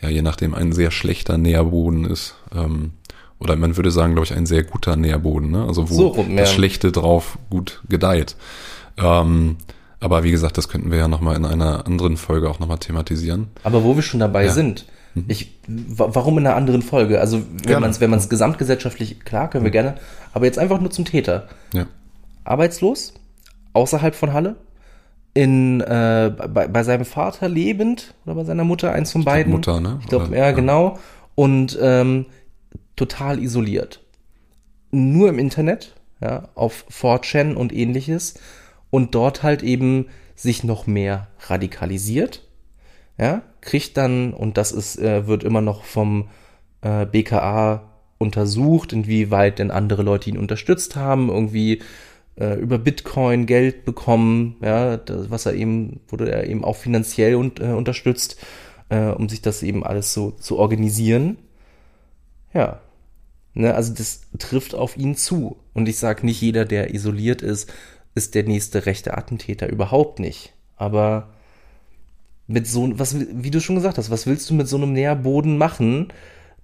[0.00, 2.34] ja, je nachdem ein sehr schlechter Nährboden ist.
[2.54, 2.92] Ähm,
[3.38, 5.64] oder man würde sagen, glaube ich, ein sehr guter Nährboden, ne?
[5.64, 8.36] Also wo so rum, das Schlechte drauf gut gedeiht.
[8.96, 9.56] Ähm,
[10.00, 13.48] aber wie gesagt, das könnten wir ja nochmal in einer anderen Folge auch nochmal thematisieren.
[13.64, 14.52] Aber wo wir schon dabei ja.
[14.52, 15.24] sind, mhm.
[15.28, 17.20] ich, warum in einer anderen Folge?
[17.20, 19.72] Also wenn man es wenn man's gesamtgesellschaftlich, klar, können wir mhm.
[19.72, 19.94] gerne,
[20.32, 21.48] aber jetzt einfach nur zum Täter.
[21.72, 21.86] Ja.
[22.44, 23.14] Arbeitslos,
[23.72, 24.56] außerhalb von Halle,
[25.38, 29.52] in, äh, bei, bei seinem Vater lebend oder bei seiner Mutter, eins von beiden.
[29.52, 30.00] Mutter, ne?
[30.00, 30.98] Ich glaube, ja, ja, genau.
[31.36, 32.26] Und ähm,
[32.96, 34.00] total isoliert.
[34.90, 38.34] Nur im Internet, ja, auf 4chan und ähnliches.
[38.90, 42.42] Und dort halt eben sich noch mehr radikalisiert.
[43.16, 46.30] Ja, kriegt dann, und das ist, äh, wird immer noch vom
[46.80, 47.84] äh, BKA
[48.18, 51.80] untersucht, inwieweit denn andere Leute ihn unterstützt haben, irgendwie
[52.38, 57.34] äh, über Bitcoin Geld bekommen, ja, das, was er eben, wurde er eben auch finanziell
[57.34, 58.36] und, äh, unterstützt,
[58.88, 61.38] äh, um sich das eben alles so zu organisieren.
[62.54, 62.80] Ja.
[63.54, 65.56] Ne, also das trifft auf ihn zu.
[65.74, 67.72] Und ich sage nicht, jeder, der isoliert ist,
[68.14, 69.68] ist der nächste rechte Attentäter.
[69.68, 70.52] Überhaupt nicht.
[70.76, 71.30] Aber
[72.46, 75.58] mit so, was, wie du schon gesagt hast, was willst du mit so einem Nährboden
[75.58, 76.12] machen?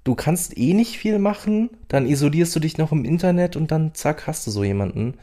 [0.04, 3.94] Du kannst eh nicht viel machen, dann isolierst du dich noch im Internet und dann
[3.94, 5.14] zack, hast du so jemanden.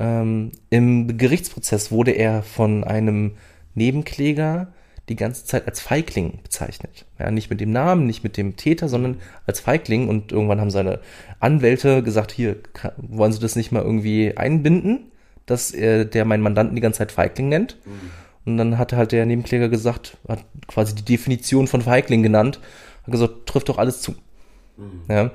[0.00, 3.32] Ähm, Im Gerichtsprozess wurde er von einem
[3.74, 4.72] Nebenkläger
[5.10, 7.04] die ganze Zeit als Feigling bezeichnet.
[7.18, 10.08] Ja, nicht mit dem Namen, nicht mit dem Täter, sondern als Feigling.
[10.08, 11.00] Und irgendwann haben seine
[11.38, 12.56] Anwälte gesagt, hier,
[12.96, 15.10] wollen Sie das nicht mal irgendwie einbinden,
[15.46, 17.76] dass er, der meinen Mandanten die ganze Zeit Feigling nennt?
[17.84, 18.10] Mhm.
[18.46, 22.60] Und dann hat halt der Nebenkläger gesagt, hat quasi die Definition von Feigling genannt,
[23.02, 24.12] hat gesagt, trifft doch alles zu.
[24.76, 25.02] Mhm.
[25.08, 25.30] Ja,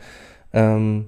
[0.53, 1.05] ähm,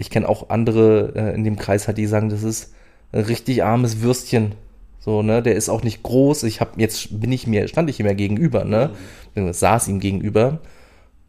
[0.00, 2.72] ich kenne auch andere äh, in dem Kreis halt, die sagen, das ist
[3.12, 4.54] ein richtig armes Würstchen,
[4.98, 6.42] so, ne, der ist auch nicht groß.
[6.44, 8.90] Ich habe jetzt bin ich mir stand ich ihm ja gegenüber, ne?
[9.34, 9.52] Mhm.
[9.52, 10.60] Saß ihm gegenüber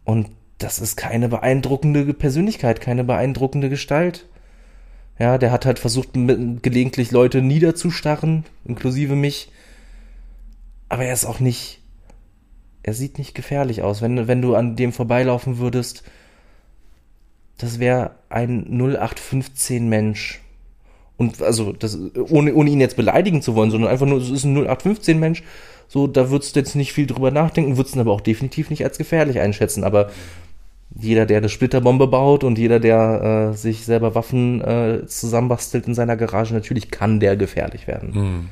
[0.04, 4.28] und das ist keine beeindruckende Persönlichkeit, keine beeindruckende Gestalt.
[5.20, 9.52] Ja, der hat halt versucht, gelegentlich Leute niederzustarren, inklusive mich.
[10.90, 11.80] Aber er ist auch nicht,
[12.84, 14.02] er sieht nicht gefährlich aus.
[14.02, 16.04] Wenn, wenn du an dem vorbeilaufen würdest,
[17.62, 20.42] das wäre ein 0815 Mensch.
[21.18, 22.00] Und also, das,
[22.30, 25.44] ohne, ohne ihn jetzt beleidigen zu wollen, sondern einfach nur, es ist ein 0815-Mensch.
[25.88, 28.84] So, da würdest du jetzt nicht viel drüber nachdenken, würdest ihn aber auch definitiv nicht
[28.84, 29.84] als gefährlich einschätzen.
[29.84, 30.10] Aber
[30.98, 35.94] jeder, der eine Splitterbombe baut und jeder, der äh, sich selber Waffen äh, zusammenbastelt in
[35.94, 38.14] seiner Garage, natürlich kann der gefährlich werden.
[38.16, 38.50] Hm.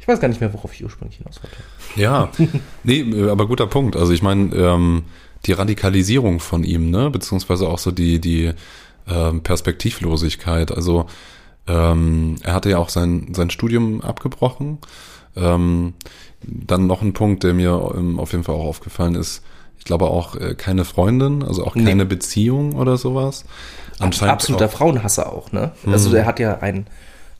[0.00, 1.56] Ich weiß gar nicht mehr, worauf ich ursprünglich hinaus wollte.
[1.96, 2.30] Ja,
[2.84, 3.94] nee, aber guter Punkt.
[3.94, 5.02] Also ich meine, ähm,
[5.46, 8.52] die Radikalisierung von ihm, ne, beziehungsweise auch so die, die
[9.08, 10.72] ähm, Perspektivlosigkeit.
[10.72, 11.06] Also
[11.66, 14.78] ähm, er hatte ja auch sein, sein Studium abgebrochen.
[15.36, 15.94] Ähm,
[16.42, 19.42] dann noch ein Punkt, der mir ähm, auf jeden Fall auch aufgefallen ist.
[19.78, 22.04] Ich glaube auch äh, keine Freundin, also auch keine nee.
[22.04, 23.44] Beziehung oder sowas.
[23.98, 25.72] Anscheinend Absoluter auch, Frauenhasser auch, ne?
[25.86, 26.86] Also er hat ja ein,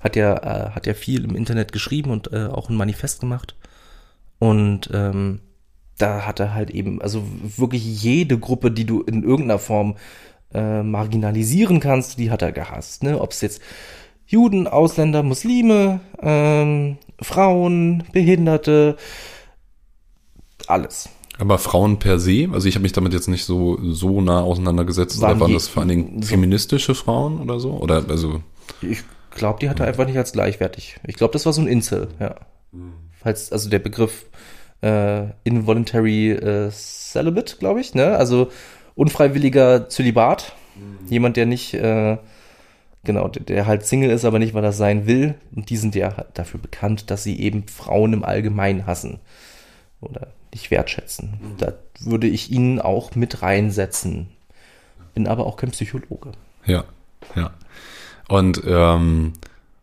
[0.01, 3.55] hat ja, äh, hat ja viel im Internet geschrieben und äh, auch ein Manifest gemacht.
[4.39, 5.41] Und ähm,
[5.99, 7.23] da hat er halt eben, also
[7.57, 9.97] wirklich jede Gruppe, die du in irgendeiner Form
[10.53, 13.03] äh, marginalisieren kannst, die hat er gehasst.
[13.03, 13.21] Ne?
[13.21, 13.61] Ob es jetzt
[14.27, 18.97] Juden, Ausländer, Muslime, ähm, Frauen, Behinderte,
[20.67, 21.09] alles.
[21.39, 25.21] Aber Frauen per se, also ich habe mich damit jetzt nicht so so nah auseinandergesetzt.
[25.21, 27.73] Waren, waren das vor allen Dingen feministische Frauen oder so?
[27.73, 28.41] Oder also?
[28.81, 30.97] Ich glaube, die hat er einfach nicht als gleichwertig.
[31.07, 32.37] Ich glaube, das war so ein Insel, ja.
[33.21, 34.27] Falls also der Begriff
[34.85, 38.17] äh, involuntary äh, celibate, glaube ich, ne?
[38.17, 38.51] Also
[38.95, 41.07] unfreiwilliger Zölibat, mhm.
[41.09, 42.19] jemand, der nicht äh,
[43.05, 45.35] Genau, der, der halt Single ist, aber nicht, weil er sein will.
[45.55, 49.21] Und die sind ja dafür bekannt, dass sie eben Frauen im Allgemeinen hassen
[50.01, 51.39] oder nicht wertschätzen.
[51.41, 51.57] Mhm.
[51.59, 54.29] Da würde ich ihn auch mit reinsetzen.
[55.15, 56.33] Bin aber auch kein Psychologe.
[56.65, 56.85] Ja,
[57.37, 57.51] ja.
[58.29, 59.35] Und ähm,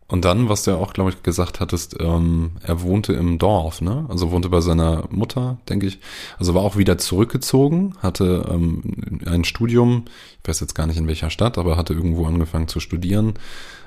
[0.08, 3.80] und dann, was du ja auch, glaube ich, gesagt hattest, ähm, er wohnte im Dorf,
[3.80, 4.04] ne?
[4.08, 6.00] Also wohnte bei seiner Mutter, denke ich.
[6.38, 10.04] Also war auch wieder zurückgezogen, hatte ähm, ein Studium,
[10.42, 13.34] ich weiß jetzt gar nicht in welcher Stadt, aber hatte irgendwo angefangen zu studieren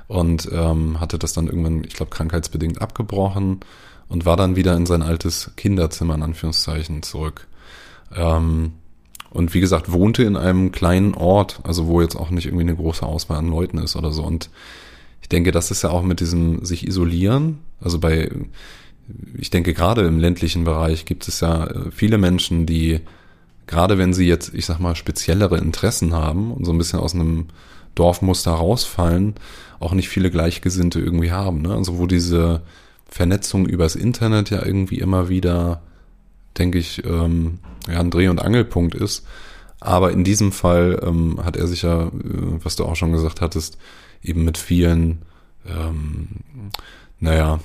[0.08, 3.60] und ähm, hatte das dann irgendwann, ich glaube, krankheitsbedingt abgebrochen
[4.08, 7.48] und war dann wieder in sein altes Kinderzimmer, in Anführungszeichen, zurück.
[8.16, 8.74] Ähm,
[9.30, 12.76] und wie gesagt, wohnte in einem kleinen Ort, also wo jetzt auch nicht irgendwie eine
[12.76, 14.24] große Auswahl an Leuten ist oder so.
[14.24, 14.50] Und
[15.26, 18.30] ich denke, das ist ja auch mit diesem sich isolieren, also bei,
[19.36, 23.00] ich denke gerade im ländlichen Bereich gibt es ja äh, viele Menschen, die
[23.66, 27.16] gerade wenn sie jetzt, ich sag mal, speziellere Interessen haben und so ein bisschen aus
[27.16, 27.48] einem
[27.96, 29.34] Dorfmuster rausfallen,
[29.80, 31.64] auch nicht viele Gleichgesinnte irgendwie haben.
[31.64, 31.74] Ne?
[31.74, 32.62] Also wo diese
[33.08, 35.82] Vernetzung übers Internet ja irgendwie immer wieder,
[36.56, 37.58] denke ich, ähm,
[37.88, 39.26] ja, ein Dreh- und Angelpunkt ist.
[39.80, 42.12] Aber in diesem Fall ähm, hat er sich ja, äh,
[42.62, 43.80] was du auch schon gesagt hattest,
[44.26, 45.22] eben mit vielen,
[45.68, 46.28] ähm,
[47.20, 47.60] naja,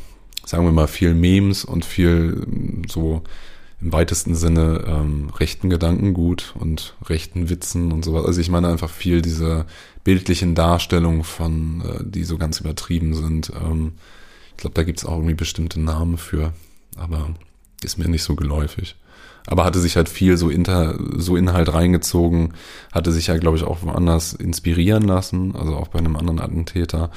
[0.44, 2.46] sagen wir mal, viel Memes und viel
[2.88, 3.22] so
[3.80, 8.26] im weitesten Sinne ähm, rechten Gedankengut und rechten Witzen und sowas.
[8.26, 9.64] Also ich meine einfach viel diese
[10.04, 13.50] bildlichen Darstellungen von, äh, die so ganz übertrieben sind.
[13.60, 13.92] Ähm,
[14.50, 16.52] ich glaube, da gibt es auch irgendwie bestimmte Namen für,
[16.96, 17.34] aber
[17.82, 18.96] ist mir nicht so geläufig
[19.46, 22.54] aber hatte sich halt viel so, inter, so Inhalt reingezogen,
[22.92, 27.10] hatte sich ja, glaube ich, auch woanders inspirieren lassen, also auch bei einem anderen Attentäter.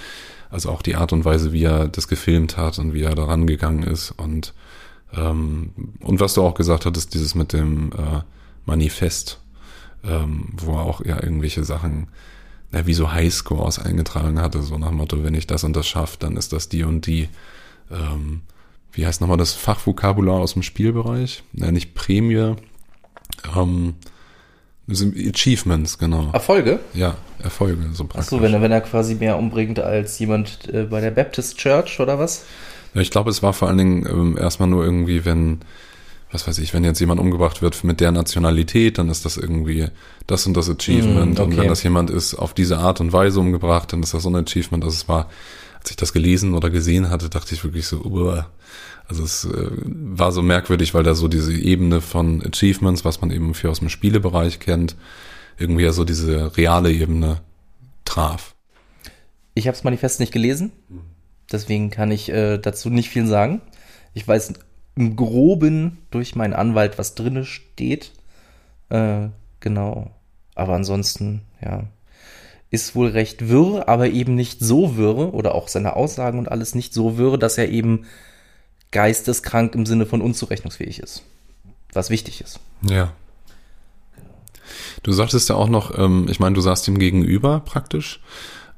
[0.49, 3.25] Also auch die Art und Weise, wie er das gefilmt hat und wie er da
[3.25, 4.11] rangegangen ist.
[4.11, 4.53] Und,
[5.15, 8.21] ähm, und was du auch gesagt hattest, dieses mit dem äh,
[8.65, 9.39] Manifest.
[10.03, 12.07] ähm, wo er auch ja irgendwelche Sachen,
[12.71, 16.17] na, wie so Highscores eingetragen hatte, so nach Motto, wenn ich das und das schaffe,
[16.19, 17.29] dann ist das die und die,
[17.91, 18.41] ähm,
[18.93, 21.43] wie heißt nochmal das Fachvokabular aus dem Spielbereich?
[21.51, 22.55] Na, nicht Prämie,
[23.55, 23.95] ähm,
[24.87, 26.29] das sind Achievements, genau.
[26.33, 26.79] Erfolge?
[26.93, 28.33] Ja, Erfolge, so praktisch.
[28.33, 31.99] Achso, wenn er, wenn er quasi mehr umbringt als jemand äh, bei der Baptist Church
[31.99, 32.43] oder was?
[32.93, 35.59] Ja, ich glaube, es war vor allen Dingen ähm, erstmal nur irgendwie, wenn,
[36.31, 39.87] was weiß ich, wenn jetzt jemand umgebracht wird mit der Nationalität, dann ist das irgendwie
[40.27, 41.37] das und das Achievement.
[41.37, 41.43] Mm, okay.
[41.43, 44.29] Und wenn das jemand ist auf diese Art und Weise umgebracht, dann ist das so
[44.29, 44.83] ein Achievement.
[44.83, 45.29] Also es war,
[45.79, 48.47] als ich das gelesen oder gesehen hatte, dachte ich wirklich so, uah.
[49.07, 53.31] Also es äh, war so merkwürdig, weil da so diese Ebene von Achievements, was man
[53.31, 54.95] eben für aus dem Spielebereich kennt,
[55.57, 57.41] irgendwie ja so diese reale Ebene
[58.05, 58.55] traf.
[59.53, 60.71] Ich habe das Manifest nicht gelesen,
[61.51, 63.61] deswegen kann ich äh, dazu nicht viel sagen.
[64.13, 64.53] Ich weiß
[64.95, 68.11] im Groben durch meinen Anwalt, was drinne steht.
[68.89, 69.29] Äh,
[69.59, 70.11] genau.
[70.55, 71.85] Aber ansonsten, ja,
[72.69, 76.73] ist wohl recht wirr, aber eben nicht so wirr oder auch seine Aussagen und alles
[76.73, 78.05] nicht so wirr, dass er eben
[78.93, 81.23] geisteskrank im Sinne von unzurechnungsfähig ist.
[81.91, 82.59] Was wichtig ist.
[82.89, 83.11] Ja.
[85.03, 88.21] Du sagtest ja auch noch, ähm, ich meine, du saßt ihm gegenüber praktisch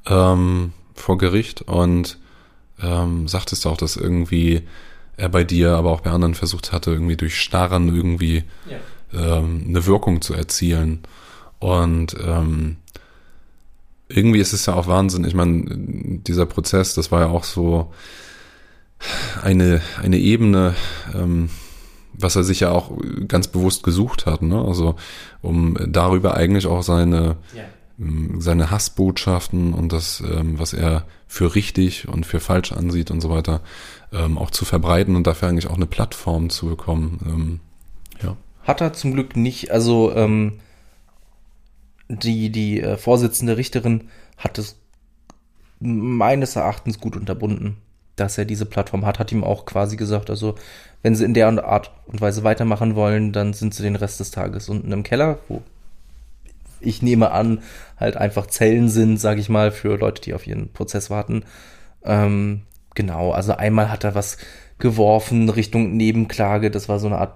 [0.08, 2.18] ähm, vor Gericht und
[2.82, 4.64] ähm, sagtest auch, dass irgendwie
[5.18, 9.38] er bei dir, aber auch bei anderen versucht hatte, irgendwie durch Starren irgendwie ja.
[9.38, 11.04] ähm, eine Wirkung zu erzielen.
[11.60, 12.78] Und ähm,
[14.10, 15.24] irgendwie ist es ja auch Wahnsinn.
[15.24, 17.94] Ich meine, dieser Prozess, das war ja auch so,
[19.44, 20.76] eine, eine Ebene,
[21.14, 21.50] ähm,
[22.14, 22.92] was er sich ja auch
[23.28, 24.64] ganz bewusst gesucht hat, ne?
[24.64, 24.96] Also
[25.42, 27.64] um darüber eigentlich auch seine, ja.
[28.00, 33.22] Ähm, seine Hassbotschaften und das, ähm, was er für richtig und für falsch ansieht und
[33.22, 33.62] so weiter,
[34.12, 37.20] ähm, auch zu verbreiten und dafür eigentlich auch eine Plattform zu bekommen.
[37.26, 37.60] Ähm,
[38.24, 38.38] ja.
[38.64, 40.60] Hat er zum Glück nicht, also ähm,
[42.10, 44.78] die, die äh, Vorsitzende Richterin hat es
[45.80, 47.78] meines Erachtens gut unterbunden
[48.16, 50.56] dass er diese Plattform hat, hat ihm auch quasi gesagt, also
[51.02, 54.32] wenn sie in der Art und Weise weitermachen wollen, dann sind sie den Rest des
[54.32, 55.62] Tages unten im Keller, wo
[56.80, 57.62] ich nehme an,
[57.98, 61.44] halt einfach Zellen sind, sage ich mal, für Leute, die auf ihren Prozess warten.
[62.04, 62.62] Ähm,
[62.94, 64.38] genau, also einmal hat er was
[64.78, 67.34] geworfen Richtung Nebenklage, das war so eine Art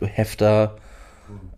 [0.00, 0.76] Hefter.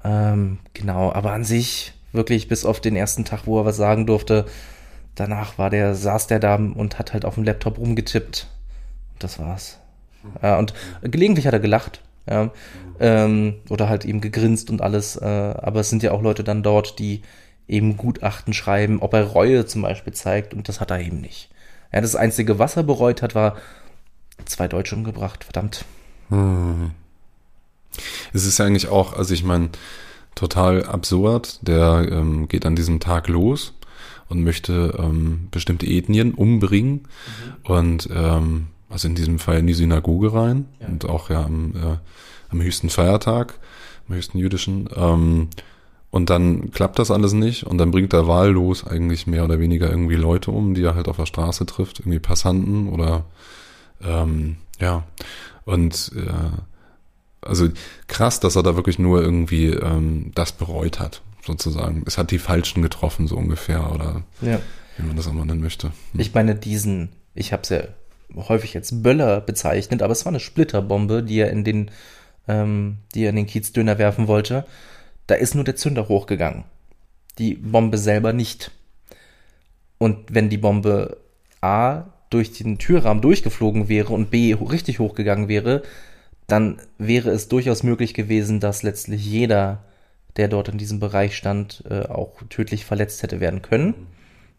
[0.02, 4.06] Ähm, genau, aber an sich wirklich bis auf den ersten Tag, wo er was sagen
[4.06, 4.46] durfte,
[5.14, 8.46] danach war der, saß der da und hat halt auf dem Laptop rumgetippt.
[9.18, 9.78] Das war's.
[10.42, 12.00] Ja, und gelegentlich hat er gelacht.
[12.28, 12.50] Ja,
[13.00, 15.16] ähm, oder halt eben gegrinst und alles.
[15.16, 17.22] Äh, aber es sind ja auch Leute dann dort, die
[17.68, 20.54] eben Gutachten schreiben, ob er Reue zum Beispiel zeigt.
[20.54, 21.50] Und das hat er eben nicht.
[21.92, 23.56] Ja, das Einzige, was er bereut hat, war
[24.46, 25.44] zwei Deutsche umgebracht.
[25.44, 25.84] Verdammt.
[26.30, 26.92] Hm.
[28.32, 29.68] Es ist ja eigentlich auch, also ich meine,
[30.34, 31.58] total absurd.
[31.62, 33.73] Der ähm, geht an diesem Tag los
[34.34, 37.72] und möchte ähm, bestimmte Ethnien umbringen mhm.
[37.72, 40.88] und ähm, also in diesem Fall in die Synagoge rein ja.
[40.88, 41.96] und auch ja am, äh,
[42.50, 43.58] am höchsten Feiertag,
[44.08, 44.88] am höchsten jüdischen.
[44.94, 45.48] Ähm,
[46.10, 49.90] und dann klappt das alles nicht und dann bringt er wahllos eigentlich mehr oder weniger
[49.90, 53.24] irgendwie Leute um, die er halt auf der Straße trifft, irgendwie Passanten oder
[54.00, 55.04] ähm, ja.
[55.64, 57.68] Und äh, also
[58.06, 62.02] krass, dass er da wirklich nur irgendwie ähm, das bereut hat sozusagen.
[62.06, 64.60] Es hat die Falschen getroffen, so ungefähr, oder ja.
[64.96, 65.88] wie man das auch mal nennen möchte.
[66.12, 66.20] Hm.
[66.20, 67.82] Ich meine, diesen, ich habe es ja
[68.34, 71.90] häufig als Böller bezeichnet, aber es war eine Splitterbombe, die er in den,
[72.48, 74.66] ähm, die er in den Kiezdöner werfen wollte.
[75.26, 76.64] Da ist nur der Zünder hochgegangen.
[77.38, 78.70] Die Bombe selber nicht.
[79.98, 81.18] Und wenn die Bombe
[81.60, 85.82] A durch den Türrahmen durchgeflogen wäre und B richtig hochgegangen wäre,
[86.46, 89.82] dann wäre es durchaus möglich gewesen, dass letztlich jeder
[90.36, 93.94] der dort in diesem Bereich stand, äh, auch tödlich verletzt hätte werden können.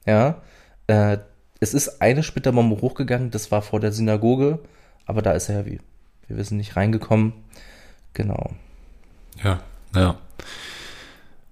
[0.06, 0.42] Ja,
[0.88, 1.18] äh,
[1.60, 4.60] es ist eine Splitterbombe hochgegangen, das war vor der Synagoge,
[5.06, 5.80] aber da ist er ja, wie
[6.28, 7.34] wir wissen, nicht reingekommen.
[8.14, 8.52] Genau.
[9.44, 9.62] Ja,
[9.94, 10.18] naja.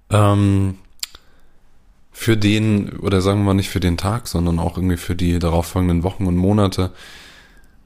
[0.09, 0.77] Ähm,
[2.11, 5.39] für den, oder sagen wir mal nicht für den Tag, sondern auch irgendwie für die
[5.39, 6.91] darauffolgenden Wochen und Monate,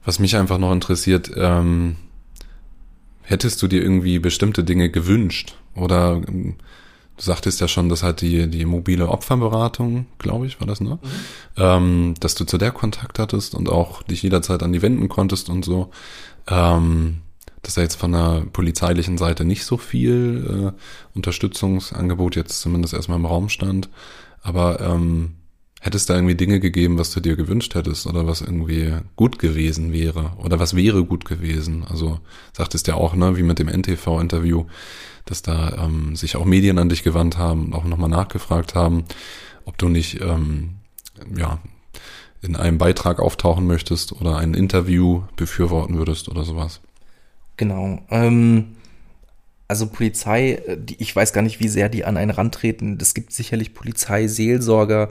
[0.05, 1.97] was mich einfach noch interessiert, ähm,
[3.23, 5.55] hättest du dir irgendwie bestimmte Dinge gewünscht?
[5.77, 6.55] Oder ähm,
[7.15, 10.99] du sagtest ja schon, dass halt die, die mobile Opferberatung, glaube ich, war das, ne?
[11.01, 11.09] Mhm.
[11.57, 15.49] Ähm, dass du zu der Kontakt hattest und auch dich jederzeit an die wenden konntest
[15.49, 15.89] und so.
[16.47, 17.21] Ähm,
[17.63, 23.17] dass da jetzt von der polizeilichen Seite nicht so viel äh, Unterstützungsangebot jetzt zumindest erstmal
[23.17, 23.89] im Raum stand.
[24.41, 25.37] Aber ähm,
[25.79, 29.37] Hätte es da irgendwie Dinge gegeben, was du dir gewünscht hättest oder was irgendwie gut
[29.37, 31.85] gewesen wäre oder was wäre gut gewesen?
[31.87, 32.19] Also
[32.51, 34.65] sagtest ja auch, ne, wie mit dem NTV-Interview,
[35.29, 39.03] dass da ähm, sich auch Medien an dich gewandt haben und auch nochmal nachgefragt haben,
[39.65, 40.75] ob du nicht ähm,
[41.35, 41.59] ja
[42.41, 46.81] in einem Beitrag auftauchen möchtest oder ein Interview befürworten würdest oder sowas.
[47.57, 47.99] Genau.
[48.09, 48.75] Ähm,
[49.67, 52.97] also Polizei, äh, die, ich weiß gar nicht, wie sehr die an einen rantreten.
[53.01, 55.09] Es gibt sicherlich Polizeiseelsorger.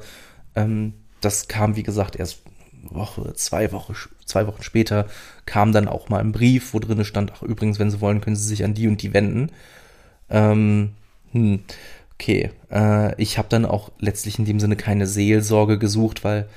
[0.54, 2.42] Ähm, das kam, wie gesagt, erst
[2.90, 3.94] Woche, zwei Wochen,
[4.24, 5.06] zwei Wochen später
[5.44, 8.36] kam dann auch mal ein Brief, wo drin stand, ach übrigens, wenn Sie wollen, können
[8.36, 9.50] Sie sich an die und die wenden.
[10.30, 10.94] Ähm,
[11.32, 11.60] hm,
[12.14, 16.48] okay, äh, ich habe dann auch letztlich in dem Sinne keine Seelsorge gesucht, weil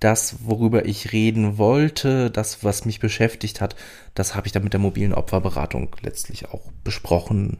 [0.00, 3.74] das, worüber ich reden wollte, das, was mich beschäftigt hat,
[4.14, 7.58] das habe ich dann mit der mobilen Opferberatung letztlich auch besprochen.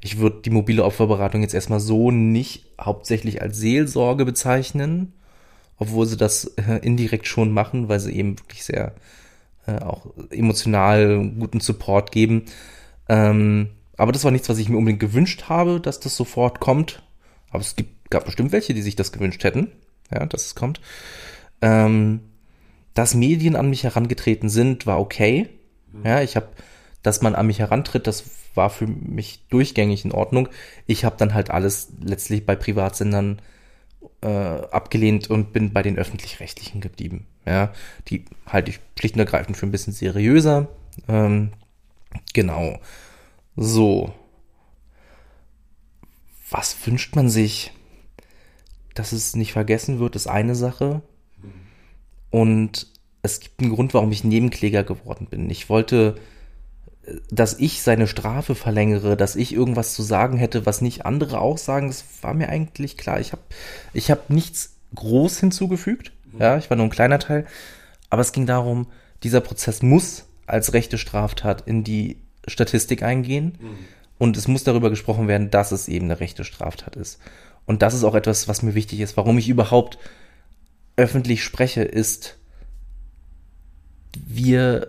[0.00, 5.12] Ich würde die mobile Opferberatung jetzt erstmal so nicht hauptsächlich als Seelsorge bezeichnen,
[5.76, 8.94] obwohl sie das äh, indirekt schon machen, weil sie eben wirklich sehr
[9.66, 12.46] äh, auch emotional guten Support geben.
[13.08, 13.68] Ähm,
[14.00, 17.02] aber das war nichts, was ich mir unbedingt gewünscht habe, dass das sofort kommt.
[17.50, 19.72] Aber es gibt, gab bestimmt welche, die sich das gewünscht hätten,
[20.10, 20.80] ja, dass es kommt.
[21.60, 22.20] Ähm,
[22.94, 25.50] dass Medien an mich herangetreten sind, war okay.
[25.92, 26.06] Mhm.
[26.06, 26.48] Ja, ich habe,
[27.02, 28.24] dass man an mich herantritt, das
[28.54, 30.48] war für mich durchgängig in Ordnung.
[30.86, 33.42] Ich habe dann halt alles letztlich bei Privatsendern
[34.22, 37.26] äh, abgelehnt und bin bei den öffentlich-rechtlichen geblieben.
[37.44, 37.74] Ja,
[38.08, 40.68] die halte ich schlicht und ergreifend für ein bisschen seriöser.
[41.06, 41.50] Ähm,
[42.32, 42.78] genau.
[43.62, 44.10] So.
[46.48, 47.72] Was wünscht man sich?
[48.94, 51.02] Dass es nicht vergessen wird, ist eine Sache.
[52.30, 52.86] Und
[53.20, 55.50] es gibt einen Grund, warum ich Nebenkläger geworden bin.
[55.50, 56.14] Ich wollte,
[57.30, 61.58] dass ich seine Strafe verlängere, dass ich irgendwas zu sagen hätte, was nicht andere auch
[61.58, 61.88] sagen.
[61.88, 63.20] Das war mir eigentlich klar.
[63.20, 63.42] Ich habe
[63.92, 66.12] ich hab nichts groß hinzugefügt.
[66.38, 67.46] Ja, ich war nur ein kleiner Teil.
[68.08, 68.86] Aber es ging darum,
[69.22, 73.58] dieser Prozess muss als rechte Straftat in die Statistik eingehen.
[73.60, 73.78] Mhm.
[74.18, 77.18] Und es muss darüber gesprochen werden, dass es eben eine rechte Straftat ist.
[77.66, 79.98] Und das ist auch etwas, was mir wichtig ist, warum ich überhaupt
[80.96, 82.36] öffentlich spreche, ist,
[84.14, 84.88] wir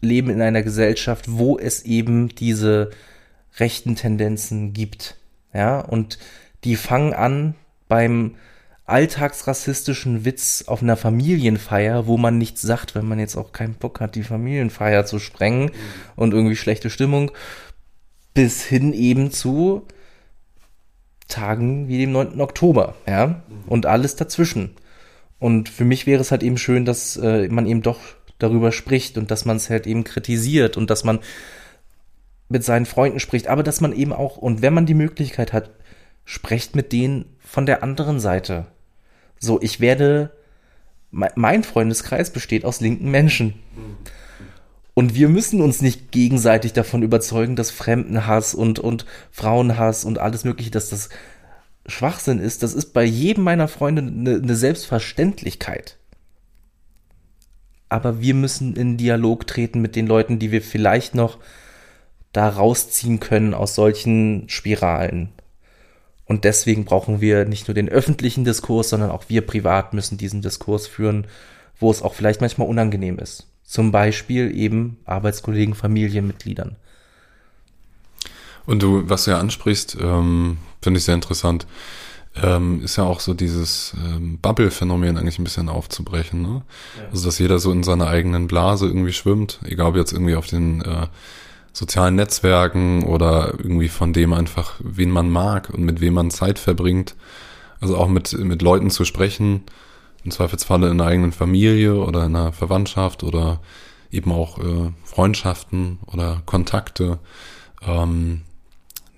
[0.00, 2.90] leben in einer Gesellschaft, wo es eben diese
[3.58, 5.16] rechten Tendenzen gibt.
[5.52, 6.18] Ja, und
[6.64, 7.54] die fangen an
[7.88, 8.36] beim
[8.86, 14.00] alltagsrassistischen Witz auf einer Familienfeier, wo man nichts sagt, wenn man jetzt auch keinen Bock
[14.00, 15.70] hat, die Familienfeier zu sprengen mhm.
[16.14, 17.32] und irgendwie schlechte Stimmung,
[18.32, 19.86] bis hin eben zu
[21.26, 22.40] Tagen wie dem 9.
[22.40, 23.64] Oktober, ja, mhm.
[23.66, 24.76] und alles dazwischen.
[25.38, 27.98] Und für mich wäre es halt eben schön, dass äh, man eben doch
[28.38, 31.18] darüber spricht und dass man es halt eben kritisiert und dass man
[32.48, 35.70] mit seinen Freunden spricht, aber dass man eben auch, und wenn man die Möglichkeit hat,
[36.24, 38.66] sprecht mit denen von der anderen Seite.
[39.38, 40.30] So, ich werde,
[41.10, 43.54] mein Freundeskreis besteht aus linken Menschen.
[44.94, 50.44] Und wir müssen uns nicht gegenseitig davon überzeugen, dass Fremdenhass und, und Frauenhass und alles
[50.44, 51.10] Mögliche, dass das
[51.86, 55.98] Schwachsinn ist, das ist bei jedem meiner Freunde eine, eine Selbstverständlichkeit.
[57.88, 61.38] Aber wir müssen in Dialog treten mit den Leuten, die wir vielleicht noch
[62.32, 65.28] da rausziehen können aus solchen Spiralen.
[66.26, 70.42] Und deswegen brauchen wir nicht nur den öffentlichen Diskurs, sondern auch wir privat müssen diesen
[70.42, 71.26] Diskurs führen,
[71.78, 73.46] wo es auch vielleicht manchmal unangenehm ist.
[73.62, 76.76] Zum Beispiel eben Arbeitskollegen, Familienmitgliedern.
[78.66, 81.66] Und du, was du ja ansprichst, ähm, finde ich sehr interessant,
[82.42, 86.42] ähm, ist ja auch so dieses ähm, Bubble-Phänomen eigentlich ein bisschen aufzubrechen.
[86.42, 86.62] Ne?
[86.98, 87.08] Ja.
[87.10, 90.46] Also dass jeder so in seiner eigenen Blase irgendwie schwimmt, egal ob jetzt irgendwie auf
[90.46, 91.06] den äh,
[91.76, 96.58] sozialen Netzwerken oder irgendwie von dem einfach, wen man mag und mit wem man Zeit
[96.58, 97.14] verbringt.
[97.80, 99.64] Also auch mit, mit Leuten zu sprechen,
[100.24, 103.60] im Zweifelsfalle in der eigenen Familie oder in einer Verwandtschaft oder
[104.10, 107.18] eben auch äh, Freundschaften oder Kontakte.
[107.86, 108.40] Ähm,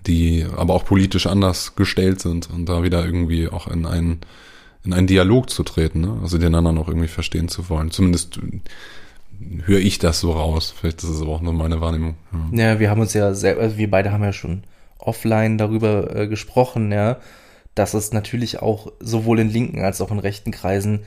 [0.05, 4.21] die aber auch politisch anders gestellt sind und da wieder irgendwie auch in einen,
[4.83, 6.17] in einen Dialog zu treten, ne?
[6.21, 7.91] also den anderen auch irgendwie verstehen zu wollen.
[7.91, 8.39] Zumindest
[9.65, 10.73] höre ich das so raus.
[10.77, 12.15] Vielleicht ist es aber auch nur meine Wahrnehmung.
[12.51, 14.63] Ja, ja wir haben uns ja selber, also wir beide haben ja schon
[14.97, 17.17] offline darüber äh, gesprochen, ja,
[17.75, 21.01] dass es natürlich auch sowohl in linken als auch in rechten Kreisen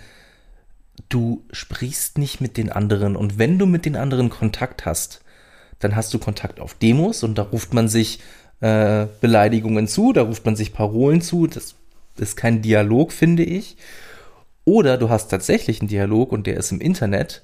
[1.08, 5.22] du sprichst nicht mit den anderen und wenn du mit den anderen Kontakt hast,
[5.78, 8.20] dann hast du Kontakt auf Demos und da ruft man sich
[8.60, 11.46] äh, Beleidigungen zu, da ruft man sich Parolen zu.
[11.46, 11.74] Das
[12.18, 13.76] ist kein Dialog, finde ich.
[14.64, 17.42] Oder du hast tatsächlich einen Dialog und der ist im Internet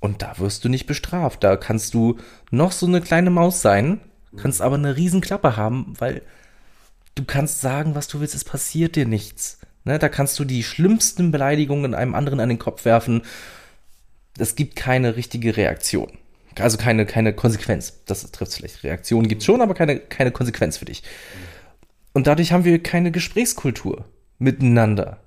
[0.00, 1.42] und da wirst du nicht bestraft.
[1.42, 2.18] Da kannst du
[2.50, 4.00] noch so eine kleine Maus sein,
[4.36, 6.22] kannst aber eine Riesenklappe haben, weil
[7.14, 9.58] du kannst sagen, was du willst, es passiert dir nichts.
[9.84, 13.22] Ne, da kannst du die schlimmsten Beleidigungen einem anderen an den Kopf werfen.
[14.36, 16.18] Es gibt keine richtige Reaktion.
[16.58, 18.02] Also keine, keine Konsequenz.
[18.06, 18.82] Das trifft vielleicht.
[18.82, 21.02] Reaktionen gibt schon, aber keine, keine Konsequenz für dich.
[22.12, 24.06] Und dadurch haben wir keine Gesprächskultur
[24.38, 25.20] miteinander.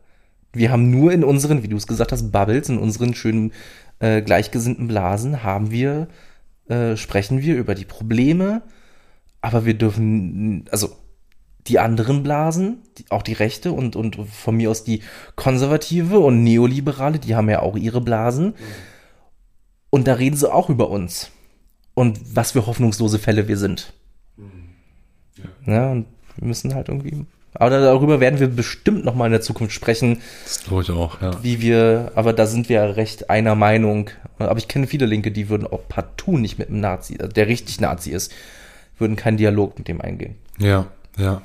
[0.53, 3.51] Wir haben nur in unseren, wie du es gesagt hast, Bubbles, in unseren schönen
[3.99, 6.07] äh, gleichgesinnten Blasen, haben wir,
[6.67, 8.63] äh, sprechen wir über die Probleme,
[9.41, 10.95] aber wir dürfen, also
[11.67, 15.01] die anderen Blasen, die, auch die Rechte und, und von mir aus die
[15.35, 18.55] Konservative und Neoliberale, die haben ja auch ihre Blasen.
[19.91, 21.31] Und da reden sie auch über uns.
[21.93, 23.93] Und was für hoffnungslose Fälle wir sind.
[25.65, 26.05] Ja, ja und
[26.37, 27.25] wir müssen halt irgendwie.
[27.53, 30.21] Aber darüber werden wir bestimmt noch mal in der Zukunft sprechen.
[30.43, 31.31] Das glaube ich auch, ja.
[31.43, 34.11] Wie wir, aber da sind wir recht einer Meinung.
[34.37, 37.81] Aber ich kenne viele Linke, die würden auch partout nicht mit einem Nazi, der richtig
[37.81, 38.31] Nazi ist,
[38.97, 40.35] würden keinen Dialog mit dem eingehen.
[40.59, 40.87] Ja,
[41.17, 41.41] ja.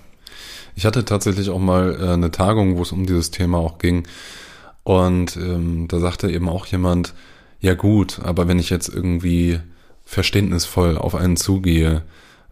[0.76, 4.07] Ich hatte tatsächlich auch mal äh, eine Tagung, wo es um dieses Thema auch ging.
[4.82, 7.14] Und ähm, da sagte eben auch jemand,
[7.61, 9.61] ja gut, aber wenn ich jetzt irgendwie
[10.05, 12.02] verständnisvoll auf einen zugehe,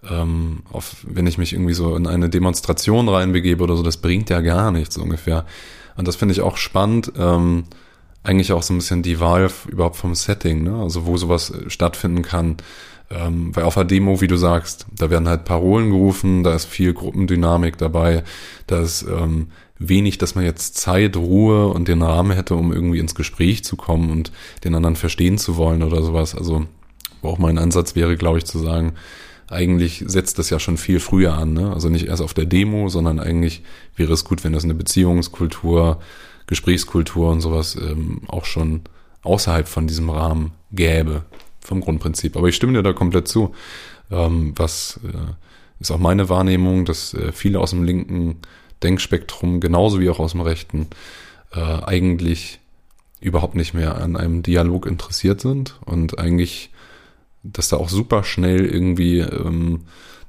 [0.08, 4.30] ähm, auf, wenn ich mich irgendwie so in eine Demonstration reinbegebe oder so, das bringt
[4.30, 5.46] ja gar nichts ungefähr.
[5.96, 7.12] Und das finde ich auch spannend.
[7.16, 7.64] Ähm,
[8.24, 10.76] eigentlich auch so ein bisschen die Wahl überhaupt vom Setting, ne?
[10.76, 12.56] also wo sowas stattfinden kann.
[13.10, 16.64] Ähm, weil auf der Demo, wie du sagst, da werden halt Parolen gerufen, da ist
[16.64, 18.24] viel Gruppendynamik dabei,
[18.66, 19.48] da ist ähm,
[19.78, 23.76] wenig, dass man jetzt Zeit, Ruhe und den Rahmen hätte, um irgendwie ins Gespräch zu
[23.76, 24.32] kommen und
[24.64, 26.34] den anderen verstehen zu wollen oder sowas.
[26.34, 26.66] Also
[27.20, 28.94] wo auch mein Ansatz wäre, glaube ich, zu sagen,
[29.52, 31.52] eigentlich setzt das ja schon viel früher an.
[31.52, 31.72] Ne?
[31.72, 33.62] Also nicht erst auf der Demo, sondern eigentlich
[33.96, 36.00] wäre es gut, wenn das eine Beziehungskultur,
[36.46, 38.82] Gesprächskultur und sowas ähm, auch schon
[39.22, 41.24] außerhalb von diesem Rahmen gäbe
[41.60, 42.36] vom Grundprinzip.
[42.36, 43.54] Aber ich stimme dir da komplett zu.
[44.10, 45.32] Ähm, was äh,
[45.80, 48.38] ist auch meine Wahrnehmung, dass äh, viele aus dem linken
[48.82, 50.88] Denkspektrum, genauso wie auch aus dem rechten,
[51.52, 52.58] äh, eigentlich
[53.20, 56.70] überhaupt nicht mehr an einem Dialog interessiert sind und eigentlich,
[57.42, 59.80] dass da auch super schnell irgendwie ähm,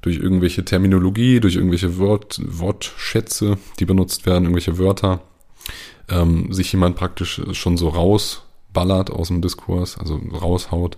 [0.02, 5.22] durch irgendwelche Terminologie, durch irgendwelche Wort, Wortschätze, die benutzt werden, irgendwelche Wörter,
[6.10, 10.98] ähm, sich jemand praktisch schon so rausballert aus dem Diskurs, also raushaut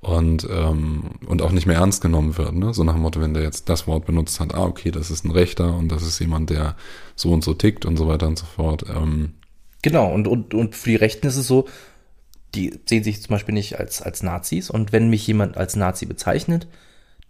[0.00, 2.54] und, ähm, und auch nicht mehr ernst genommen wird.
[2.54, 2.74] Ne?
[2.74, 5.24] So nach dem Motto, wenn der jetzt das Wort benutzt hat, ah, okay, das ist
[5.24, 6.76] ein Rechter und das ist jemand, der
[7.14, 8.84] so und so tickt und so weiter und so fort.
[8.92, 9.34] Ähm,
[9.80, 11.66] genau, und, und, und für die Rechten ist es so,
[12.54, 16.06] die sehen sich zum Beispiel nicht als, als Nazis und wenn mich jemand als Nazi
[16.06, 16.66] bezeichnet,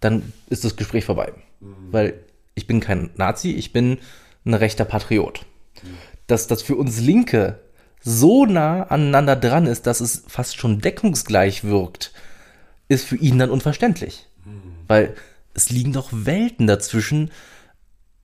[0.00, 1.32] dann ist das Gespräch vorbei.
[1.60, 1.74] Mhm.
[1.90, 2.14] Weil
[2.54, 3.98] ich bin kein Nazi, ich bin
[4.44, 5.46] ein rechter Patriot.
[5.82, 5.88] Mhm.
[6.26, 7.60] Dass das für uns Linke
[8.00, 12.12] so nah aneinander dran ist, dass es fast schon deckungsgleich wirkt
[12.88, 14.26] ist für ihn dann unverständlich.
[14.44, 14.74] Mhm.
[14.86, 15.14] Weil
[15.54, 17.30] es liegen doch Welten dazwischen,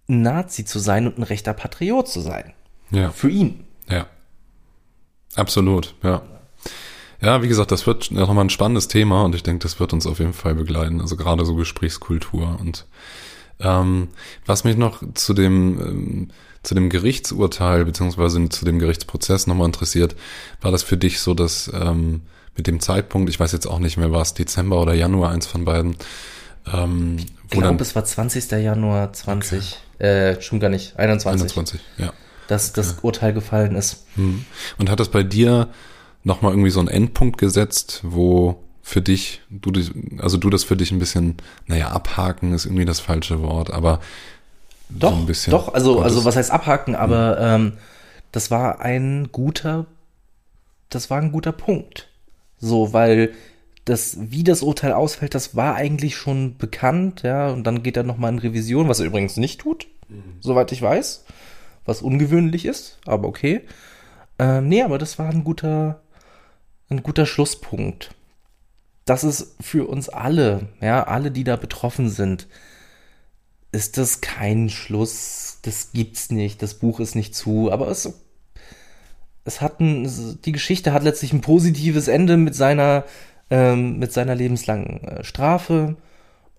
[0.08, 2.52] ein Nazi zu sein und ein rechter Patriot zu sein.
[2.90, 3.10] Ja.
[3.10, 3.64] Für ihn.
[3.88, 4.06] Ja.
[5.34, 6.22] Absolut, ja.
[7.20, 10.06] Ja, wie gesagt, das wird nochmal ein spannendes Thema und ich denke, das wird uns
[10.06, 11.00] auf jeden Fall begleiten.
[11.00, 12.86] Also gerade so Gesprächskultur und
[13.60, 14.08] ähm,
[14.46, 16.28] was mich noch zu dem ähm,
[16.62, 20.16] zu dem Gerichtsurteil beziehungsweise zu dem Gerichtsprozess nochmal interessiert,
[20.60, 22.22] war das für dich so, dass ähm,
[22.56, 25.46] mit dem Zeitpunkt, ich weiß jetzt auch nicht mehr, war es Dezember oder Januar, eins
[25.46, 25.96] von beiden.
[26.72, 28.50] Ähm, ich glaube, es war 20.
[28.50, 30.04] Januar 20, okay.
[30.04, 31.42] äh, schon gar nicht, 21.
[31.42, 32.12] 21, ja.
[32.48, 32.72] Dass okay.
[32.76, 34.04] das Urteil gefallen ist.
[34.16, 34.44] Hm.
[34.78, 35.68] Und hat das bei dir
[36.28, 39.72] nochmal irgendwie so einen Endpunkt gesetzt, wo für dich, du,
[40.18, 44.00] also du das für dich ein bisschen, naja, abhaken ist irgendwie das falsche Wort, aber
[44.88, 45.50] doch, so ein bisschen.
[45.50, 47.66] Doch, also, also was heißt abhaken, aber hm.
[47.66, 47.72] ähm,
[48.30, 49.86] das war ein guter,
[50.88, 52.08] das war ein guter Punkt.
[52.60, 53.32] So, weil
[53.84, 58.02] das, wie das Urteil ausfällt, das war eigentlich schon bekannt, ja, und dann geht er
[58.02, 60.36] nochmal in Revision, was er übrigens nicht tut, mhm.
[60.40, 61.24] soweit ich weiß,
[61.84, 63.62] was ungewöhnlich ist, aber okay.
[64.38, 66.00] Ähm, nee, aber das war ein guter,
[66.90, 68.14] ein guter Schlusspunkt.
[69.04, 72.46] Das ist für uns alle, ja, alle, die da betroffen sind,
[73.72, 78.12] ist das kein Schluss, das gibt's nicht, das Buch ist nicht zu, aber es
[79.48, 83.04] es hat ein, die Geschichte hat letztlich ein positives Ende mit seiner,
[83.50, 85.96] ähm, mit seiner lebenslangen äh, Strafe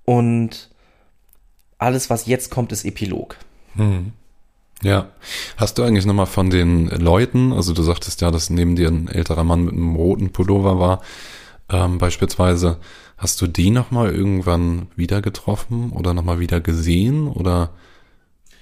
[0.05, 0.71] und
[1.77, 3.37] alles, was jetzt kommt, ist Epilog.
[3.75, 4.13] Hm.
[4.83, 5.09] Ja.
[5.57, 9.07] Hast du eigentlich nochmal von den Leuten, also du sagtest ja, dass neben dir ein
[9.07, 11.01] älterer Mann mit einem roten Pullover war,
[11.69, 12.77] ähm, beispielsweise,
[13.17, 17.71] hast du die nochmal irgendwann wieder getroffen oder nochmal wieder gesehen oder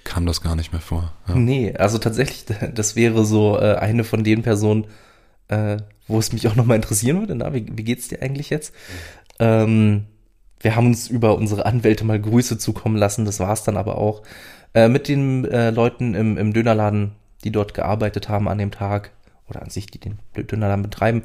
[0.03, 1.13] kam das gar nicht mehr vor.
[1.27, 1.35] Ja.
[1.35, 4.87] Nee, also tatsächlich, das wäre so äh, eine von den Personen,
[5.49, 7.35] äh, wo es mich auch nochmal interessieren würde.
[7.35, 8.73] Na, wie, wie geht's dir eigentlich jetzt?
[9.39, 10.05] Ähm,
[10.59, 14.23] wir haben uns über unsere Anwälte mal Grüße zukommen lassen, das war's dann aber auch.
[14.73, 19.11] Äh, mit den äh, Leuten im, im Dönerladen, die dort gearbeitet haben an dem Tag
[19.49, 21.23] oder an sich, die den Döner dann betreiben,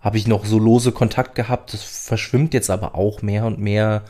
[0.00, 1.72] habe ich noch so lose Kontakt gehabt.
[1.72, 4.02] Das verschwimmt jetzt aber auch mehr und mehr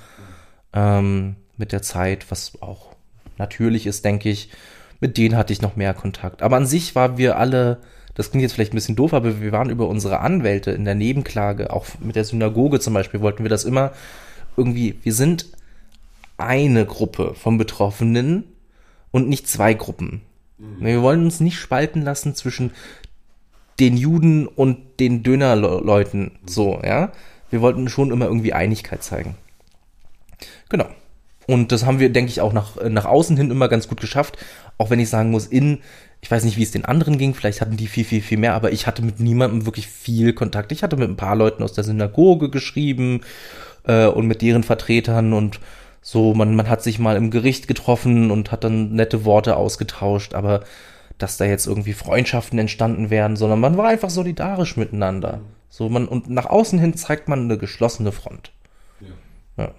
[0.72, 2.94] ähm, mit der Zeit, was auch
[3.38, 4.50] natürlich ist, denke ich.
[5.00, 6.42] Mit denen hatte ich noch mehr Kontakt.
[6.42, 7.78] Aber an sich waren wir alle,
[8.14, 10.94] das klingt jetzt vielleicht ein bisschen doof, aber wir waren über unsere Anwälte in der
[10.94, 13.92] Nebenklage, auch mit der Synagoge zum Beispiel, wollten wir das immer
[14.56, 15.46] irgendwie, wir sind
[16.36, 18.44] eine Gruppe von Betroffenen
[19.10, 20.22] und nicht zwei Gruppen.
[20.58, 20.84] Mhm.
[20.84, 22.72] Wir wollen uns nicht spalten lassen zwischen
[23.78, 27.12] den Juden und den Dönerleuten, so, ja.
[27.48, 29.34] Wir wollten schon immer irgendwie Einigkeit zeigen.
[30.68, 30.86] Genau.
[31.46, 34.38] Und das haben wir, denke ich, auch nach, nach außen hin immer ganz gut geschafft.
[34.78, 35.78] Auch wenn ich sagen muss, in,
[36.20, 38.54] ich weiß nicht, wie es den anderen ging, vielleicht hatten die viel, viel, viel mehr,
[38.54, 40.70] aber ich hatte mit niemandem wirklich viel Kontakt.
[40.70, 43.22] Ich hatte mit ein paar Leuten aus der Synagoge geschrieben
[43.84, 45.60] äh, und mit deren Vertretern und
[46.02, 50.34] so, man, man hat sich mal im Gericht getroffen und hat dann nette Worte ausgetauscht,
[50.34, 50.64] aber
[51.18, 55.40] dass da jetzt irgendwie Freundschaften entstanden wären, sondern man war einfach solidarisch miteinander.
[55.68, 58.52] So man, und nach außen hin zeigt man eine geschlossene Front.
[59.00, 59.64] Ja.
[59.64, 59.74] ja.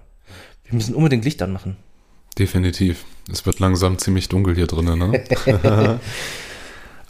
[0.64, 1.76] Wir müssen unbedingt Licht anmachen.
[2.38, 3.04] Definitiv.
[3.30, 5.24] Es wird langsam ziemlich dunkel hier drinnen, ne?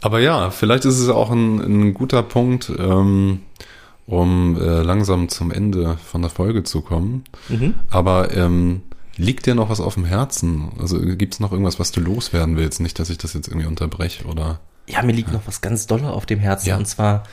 [0.01, 3.41] Aber ja, vielleicht ist es auch ein, ein guter Punkt, ähm,
[4.05, 7.23] um äh, langsam zum Ende von der Folge zu kommen.
[7.49, 7.75] Mhm.
[7.89, 8.81] Aber ähm,
[9.15, 10.71] liegt dir noch was auf dem Herzen?
[10.79, 12.81] Also gibt es noch irgendwas, was du loswerden willst?
[12.81, 14.59] Nicht, dass ich das jetzt irgendwie unterbreche oder.
[14.87, 15.35] Ja, mir liegt ja.
[15.35, 16.69] noch was ganz Dolle auf dem Herzen.
[16.69, 16.77] Ja.
[16.77, 17.23] Und zwar,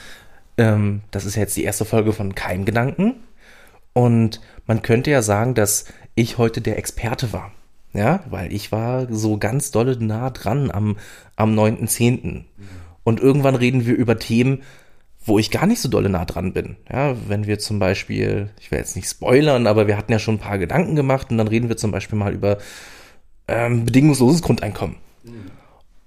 [0.56, 3.14] ähm, das ist jetzt die erste Folge von Keimgedanken.
[3.92, 7.50] Und man könnte ja sagen, dass ich heute der Experte war.
[7.92, 10.96] Ja, weil ich war so ganz dolle nah dran am,
[11.34, 12.22] am 9.10.
[12.22, 12.44] Mhm.
[13.02, 14.62] Und irgendwann reden wir über Themen,
[15.22, 16.76] wo ich gar nicht so dolle nah dran bin.
[16.90, 20.36] Ja, wenn wir zum Beispiel, ich will jetzt nicht spoilern, aber wir hatten ja schon
[20.36, 22.58] ein paar Gedanken gemacht und dann reden wir zum Beispiel mal über
[23.46, 24.96] ähm, bedingungsloses Grundeinkommen.
[25.24, 25.50] Mhm.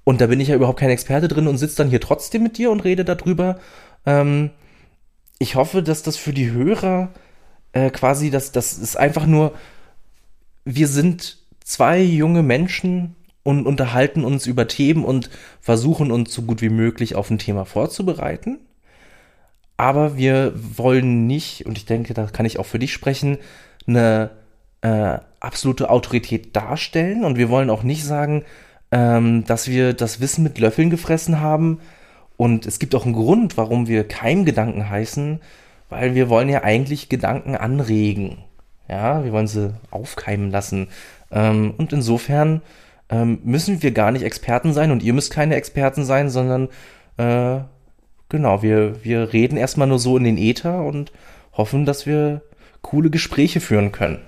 [0.04, 2.58] Und da bin ich ja überhaupt kein Experte drin und sitze dann hier trotzdem mit
[2.58, 3.60] dir und rede darüber.
[4.06, 4.50] Ähm,
[5.38, 7.10] ich hoffe, dass das für die Hörer
[7.72, 9.54] äh, quasi, dass das ist einfach nur,
[10.66, 15.30] wir sind zwei junge Menschen und unterhalten uns über Themen und
[15.62, 18.60] versuchen uns so gut wie möglich auf ein Thema vorzubereiten
[19.84, 23.38] aber wir wollen nicht, und ich denke, da kann ich auch für dich sprechen,
[23.86, 24.30] eine
[24.80, 27.26] äh, absolute Autorität darstellen.
[27.26, 28.46] Und wir wollen auch nicht sagen,
[28.94, 31.82] ähm, dass wir das Wissen mit Löffeln gefressen haben.
[32.38, 35.42] Und es gibt auch einen Grund, warum wir Keimgedanken heißen,
[35.90, 38.38] weil wir wollen ja eigentlich Gedanken anregen.
[38.88, 40.88] Ja, wir wollen sie aufkeimen lassen.
[41.30, 42.62] Ähm, und insofern
[43.10, 46.70] ähm, müssen wir gar nicht Experten sein und ihr müsst keine Experten sein, sondern
[47.18, 47.66] äh,
[48.34, 51.14] genau, wir, wir reden erstmal nur so in den Äther und
[51.54, 52.42] hoffen, dass wir
[52.82, 54.20] coole Gespräche führen können.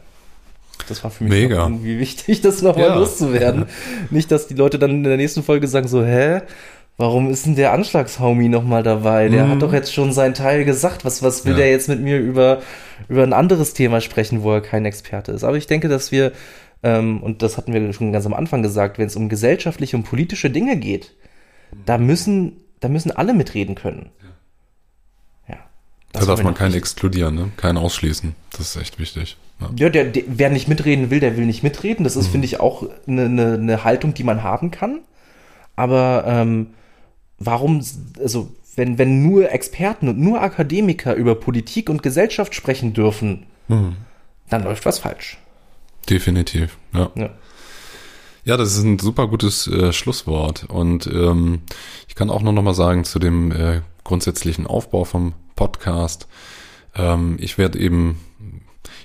[0.87, 2.95] Das war für mich irgendwie wichtig, das nochmal ja.
[2.95, 3.65] loszuwerden.
[4.11, 6.41] Nicht, dass die Leute dann in der nächsten Folge sagen so, hä?
[6.97, 9.27] Warum ist denn der Anschlagshomie nochmal dabei?
[9.27, 9.51] Der mhm.
[9.51, 11.03] hat doch jetzt schon seinen Teil gesagt.
[11.03, 11.57] Was, was will ja.
[11.57, 12.61] der jetzt mit mir über,
[13.09, 15.43] über ein anderes Thema sprechen, wo er kein Experte ist?
[15.43, 16.31] Aber ich denke, dass wir,
[16.83, 20.03] ähm, und das hatten wir schon ganz am Anfang gesagt, wenn es um gesellschaftliche und
[20.03, 21.15] politische Dinge geht,
[21.85, 24.09] da müssen da müssen alle mitreden können.
[24.21, 25.57] Ja.
[26.19, 26.83] Da darf man keinen wichtig.
[26.83, 27.51] exkludieren, ne?
[27.57, 28.35] keinen ausschließen.
[28.51, 29.37] Das ist echt wichtig.
[29.59, 32.03] Ja, ja der, der, wer nicht mitreden will, der will nicht mitreden.
[32.03, 32.31] Das ist, mhm.
[32.31, 35.01] finde ich, auch eine, eine, eine Haltung, die man haben kann.
[35.75, 36.67] Aber ähm,
[37.37, 37.83] warum,
[38.19, 43.97] also wenn, wenn nur Experten und nur Akademiker über Politik und Gesellschaft sprechen dürfen, mhm.
[44.49, 45.37] dann läuft was falsch.
[46.09, 47.11] Definitiv, ja.
[47.15, 47.29] ja.
[48.45, 50.65] Ja, das ist ein super gutes äh, Schlusswort.
[50.69, 51.61] Und ähm,
[52.07, 56.27] ich kann auch nur noch mal sagen zu dem äh, grundsätzlichen Aufbau vom Podcast.
[56.93, 58.19] Ähm, ich werde eben,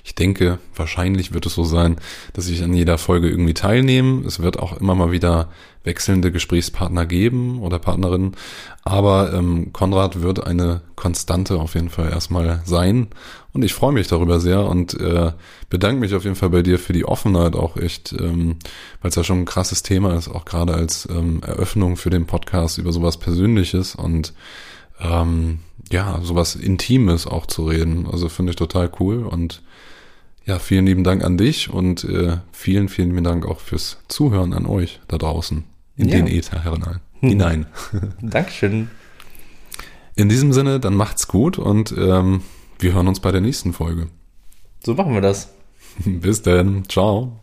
[0.03, 1.95] ich denke, wahrscheinlich wird es so sein,
[2.33, 4.23] dass ich an jeder Folge irgendwie teilnehme.
[4.27, 5.49] Es wird auch immer mal wieder
[5.83, 8.35] wechselnde Gesprächspartner geben oder Partnerinnen.
[8.83, 13.07] Aber ähm, Konrad wird eine Konstante auf jeden Fall erstmal sein.
[13.53, 15.33] Und ich freue mich darüber sehr und äh,
[15.69, 18.55] bedanke mich auf jeden Fall bei dir für die Offenheit auch echt, ähm,
[19.01, 22.27] weil es ja schon ein krasses Thema ist, auch gerade als ähm, Eröffnung für den
[22.27, 24.33] Podcast über sowas Persönliches und
[25.01, 25.59] ähm,
[25.91, 28.07] ja, sowas Intimes auch zu reden.
[28.09, 29.61] Also finde ich total cool und
[30.45, 34.53] ja, vielen lieben Dank an dich und äh, vielen, vielen lieben Dank auch fürs Zuhören
[34.53, 35.65] an euch da draußen
[35.97, 36.15] in ja.
[36.15, 36.99] den Äther hinein.
[37.19, 37.29] Hm.
[37.29, 37.65] hinein.
[38.21, 38.89] Dankeschön.
[40.15, 42.41] In diesem Sinne, dann macht's gut und ähm,
[42.81, 44.07] wir hören uns bei der nächsten Folge.
[44.83, 45.53] So machen wir das.
[46.05, 46.87] Bis dann.
[46.87, 47.40] Ciao.